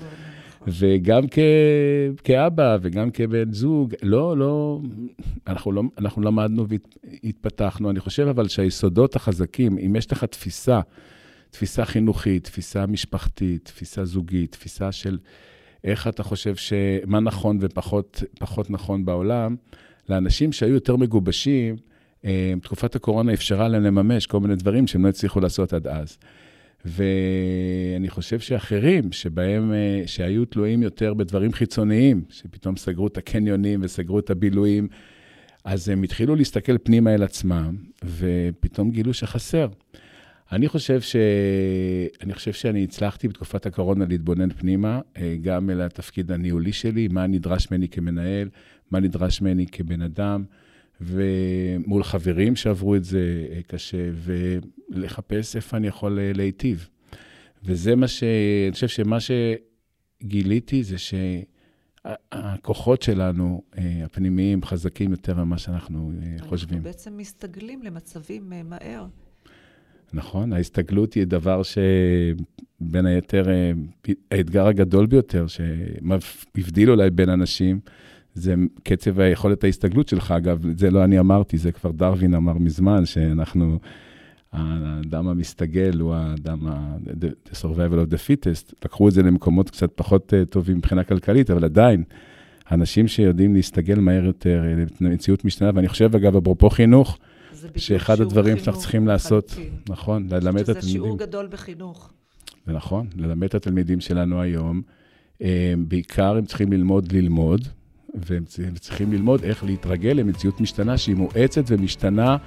וגם 0.68 1.24
כ, 1.32 1.40
כאבא 2.24 2.78
וגם 2.82 3.12
כבן 3.12 3.54
זוג, 3.54 3.94
לא, 4.04 4.38
לא, 4.38 4.80
אנחנו, 5.48 5.72
לא, 5.72 5.84
אנחנו 5.98 6.22
למדנו 6.22 6.66
והתפתחנו. 6.68 7.90
אני 7.90 8.00
חושב 8.00 8.28
אבל 8.28 8.48
שהיסודות 8.48 9.16
החזקים, 9.16 9.78
אם 9.78 9.96
יש 9.96 10.12
לך 10.12 10.24
תפיסה, 10.24 10.82
תפיסה 11.50 11.86
חינוכית, 11.86 12.44
תפיסה 12.44 12.86
משפחתית, 12.86 13.66
תפיסה 13.66 14.06
זוגית, 14.06 14.52
תפיסה 14.52 14.92
של 14.92 15.18
איך 15.84 16.08
אתה 16.08 16.24
חושב 16.24 16.56
שמה 16.56 17.20
נכון 17.20 17.58
ופחות 17.62 18.70
נכון 18.70 19.06
בעולם, 19.06 19.56
לאנשים 20.10 20.52
שהיו 20.52 20.74
יותר 20.74 20.96
מגובשים, 20.96 21.76
אה, 22.26 22.54
תקופת 22.62 22.96
הקורונה 22.96 23.34
אפשרה 23.34 23.68
להם 23.68 23.84
לממש 23.84 24.28
כל 24.28 24.40
מיני 24.40 24.56
דברים 24.56 24.88
שהם 24.88 25.04
לא 25.04 25.10
הצליחו 25.10 25.40
לעשות 25.40 25.74
עד 25.74 25.88
אז. 25.88 26.18
ואני 26.86 28.10
חושב 28.10 28.40
שאחרים, 28.40 29.12
שבהם, 29.12 29.74
אה, 29.74 30.04
שהיו 30.06 30.46
תלויים 30.46 30.84
יותר 30.84 31.14
בדברים 31.14 31.54
חיצוניים, 31.54 32.24
שפתאום 32.30 32.78
סגרו 32.78 33.08
את 33.08 33.18
הקניונים 33.18 33.80
וסגרו 33.84 34.20
את 34.20 34.30
הבילויים, 34.30 34.88
אז 35.66 35.90
הם 35.90 36.04
התחילו 36.04 36.36
להסתכל 36.36 36.78
פנימה 36.78 37.14
אל 37.14 37.24
עצמם, 37.24 37.76
ופתאום 38.06 38.92
גילו 38.92 39.14
שחסר. 39.14 39.68
אני 40.52 40.68
חושב, 40.68 41.02
ש... 41.02 41.16
אני 42.24 42.34
חושב 42.34 42.54
שאני 42.54 42.84
הצלחתי 42.84 43.28
בתקופת 43.28 43.66
הקורונה 43.66 44.06
להתבונן 44.06 44.50
פנימה, 44.50 45.00
אה, 45.18 45.36
גם 45.42 45.70
אל 45.70 45.82
התפקיד 45.82 46.32
הניהולי 46.32 46.74
שלי, 46.74 47.08
מה 47.08 47.28
נדרש 47.28 47.72
ממני 47.72 47.90
כמנהל, 47.90 48.50
מה 48.92 49.00
נדרש 49.00 49.42
ממני 49.42 49.66
כבן 49.68 50.02
אדם. 50.02 50.44
ומול 51.02 52.04
חברים 52.04 52.56
שעברו 52.56 52.96
את 52.96 53.04
זה 53.04 53.48
אה, 53.52 53.62
קשה, 53.68 54.10
ולחפש 54.14 55.56
איפה 55.56 55.78
אני 55.78 55.88
יכול 55.88 56.20
אה, 56.20 56.32
להיטיב. 56.36 56.90
וזה 57.64 57.96
מה 57.96 58.08
ש... 58.08 58.24
אני 58.24 58.74
חושב 58.74 58.88
שמה 58.88 59.18
שגיליתי 60.22 60.84
זה 60.84 60.96
שהכוחות 62.06 63.02
שלנו, 63.02 63.62
אה, 63.78 64.02
הפנימיים, 64.06 64.64
חזקים 64.64 65.12
יותר 65.12 65.36
ממה 65.36 65.58
שאנחנו 65.58 66.12
חושבים. 66.40 66.78
אנחנו 66.78 66.90
בעצם 66.90 67.18
מסתגלים 67.18 67.84
למצבים 67.84 68.54
מהר. 68.66 69.06
נכון, 70.14 70.54
ההסתגלות 70.54 71.14
היא 71.14 71.24
דבר 71.24 71.62
שבין 71.64 73.06
היתר, 73.06 73.46
האתגר 74.32 74.68
הגדול 74.68 75.06
ביותר, 75.06 75.46
שהבדיל 75.48 76.90
אולי 76.90 77.10
בין 77.10 77.30
אנשים, 77.30 77.80
זה 78.34 78.56
קצב 78.84 79.20
היכולת 79.20 79.64
ההסתגלות 79.64 80.08
שלך. 80.08 80.32
אגב, 80.32 80.66
זה 80.78 80.92
לא 80.92 81.04
אני 81.04 81.20
אמרתי, 81.20 81.58
זה 81.58 81.72
כבר 81.72 81.92
דרווין 81.92 82.34
אמר 82.36 82.54
מזמן, 82.54 83.06
שאנחנו, 83.06 83.80
האדם 84.52 85.28
המסתגל 85.28 86.00
הוא 86.00 86.14
האדם, 86.14 86.68
ה-the 86.68 87.56
survival 87.56 88.08
of 88.08 88.14
the 88.14 88.18
fittest. 88.28 88.74
לקחו 88.86 89.08
את 89.08 89.14
זה 89.14 89.24
למקומות 89.24 89.70
קצת 89.70 89.92
פחות 89.96 90.34
uh, 90.34 90.46
טובים 90.46 90.78
מבחינה 90.78 91.04
כלכלית, 91.04 91.50
אבל 91.50 91.64
עדיין, 91.64 92.04
אנשים 92.72 93.08
שיודעים 93.08 93.54
להסתגל 93.56 94.00
מהר 94.00 94.26
יותר 94.26 94.64
אה, 94.66 94.84
למציאות 95.02 95.46
משתנה, 95.46 95.72
ואני 95.76 95.88
חושב, 95.88 96.16
אגב, 96.16 96.36
אפרופו 96.36 96.70
חינוך, 96.70 97.18
שאחד 97.76 98.22
הדברים 98.22 98.58
שאנחנו 98.58 98.82
צריכים 98.82 99.08
לעשות, 99.08 99.56
נכון, 99.90 100.28
ללמד 100.32 100.62
את 100.62 100.70
התלמידים. 100.70 100.82
זה 100.82 100.90
שיעור 100.90 101.18
גדול 101.18 101.48
בחינוך. 101.48 102.12
זה 102.66 102.74
נכון, 102.74 103.08
ללמד 103.16 103.44
את 103.44 103.56
התלמידים 103.56 104.00
שלנו 104.00 104.42
היום. 104.42 104.82
אה, 105.42 105.74
בעיקר 105.88 106.38
הם 106.38 106.46
צריכים 106.46 106.72
ללמוד 106.72 107.12
ללמוד, 107.12 107.68
והם 108.14 108.44
צריכים 108.80 109.14
ללמוד 109.14 109.44
איך 109.44 109.64
להתרגל 109.64 110.10
למציאות 110.10 110.62
משתנה 110.62 110.98
שהיא 110.98 111.16
מואצת 111.16 111.64
ומשתנה 111.68 112.38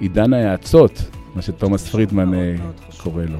עידן 0.00 0.32
ההאצות, 0.32 1.10
מה 1.34 1.42
שתומאס 1.42 1.88
פרידמן 1.88 2.34
אה, 2.34 2.56
קורא 2.96 3.24
לו. 3.24 3.38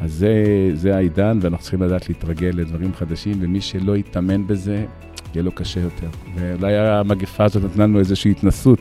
אז 0.00 0.12
זה, 0.12 0.34
זה 0.74 0.96
העידן, 0.96 1.38
ואנחנו 1.42 1.62
צריכים 1.62 1.82
לדעת 1.82 2.08
להתרגל 2.08 2.50
לדברים 2.54 2.94
חדשים, 2.94 3.38
ומי 3.40 3.60
שלא 3.60 3.96
יתאמן 3.96 4.46
בזה, 4.46 4.86
יהיה 5.34 5.42
לו 5.42 5.52
קשה 5.52 5.80
יותר. 5.80 6.08
ואולי 6.34 6.78
המגפה 6.78 7.44
הזאת 7.44 7.64
נתנה 7.64 7.84
לנו 7.84 7.98
איזושהי 7.98 8.30
התנסות 8.30 8.78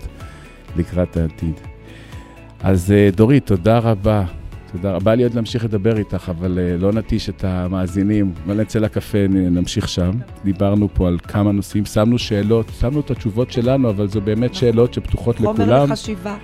לקראת 0.76 1.18
העתיד. 1.18 1.56
אז 2.60 2.92
אה, 2.92 3.10
דורית, 3.16 3.46
תודה 3.46 3.80
רבה. 3.80 4.26
תודה 4.74 4.92
רבה 4.92 5.16
לי 5.16 5.24
עוד 5.24 5.34
להמשיך 5.34 5.66
לדבר 5.66 5.98
איתך, 5.98 6.32
אבל 6.40 6.60
uh, 6.60 6.82
לא 6.82 6.94
נטיש 6.94 7.30
את 7.30 7.44
המאזינים. 7.44 8.34
בוא 8.46 8.54
נצא 8.54 8.80
לקפה, 8.80 9.18
נמשיך 9.30 9.90
שם. 9.90 10.12
דיברנו 10.44 10.90
פה 10.94 11.08
על 11.08 11.18
כמה 11.20 11.52
נושאים, 11.52 11.86
שמנו 11.86 12.20
שאלות, 12.20 12.72
שמנו 12.80 13.00
את 13.00 13.12
התשובות 13.12 13.52
שלנו, 13.52 13.90
אבל 13.90 14.08
זו 14.08 14.22
באמת. 14.22 14.54
שאלות 14.56 14.94
שפתוחות 14.94 15.36
לכולם. 15.40 15.56
חומר 15.56 15.86
לחשיבה. 15.86 16.36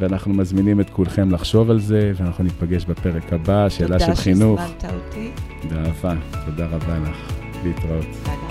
ואנחנו 0.00 0.34
מזמינים 0.34 0.80
את 0.80 0.90
כולכם 0.90 1.30
לחשוב 1.30 1.70
על 1.70 1.80
זה, 1.80 2.12
ואנחנו 2.16 2.44
ניפגש 2.44 2.84
בפרק 2.84 3.32
הבא, 3.32 3.68
שאלה 3.68 3.98
של 3.98 4.14
חינוך. 4.14 4.60
תודה 4.60 4.72
שהזמנת 4.80 5.04
אותי. 5.08 5.30
באהבה, 5.68 6.14
תודה 6.46 6.66
רבה 6.66 6.98
לך. 6.98 7.32
להתראות. 7.64 8.41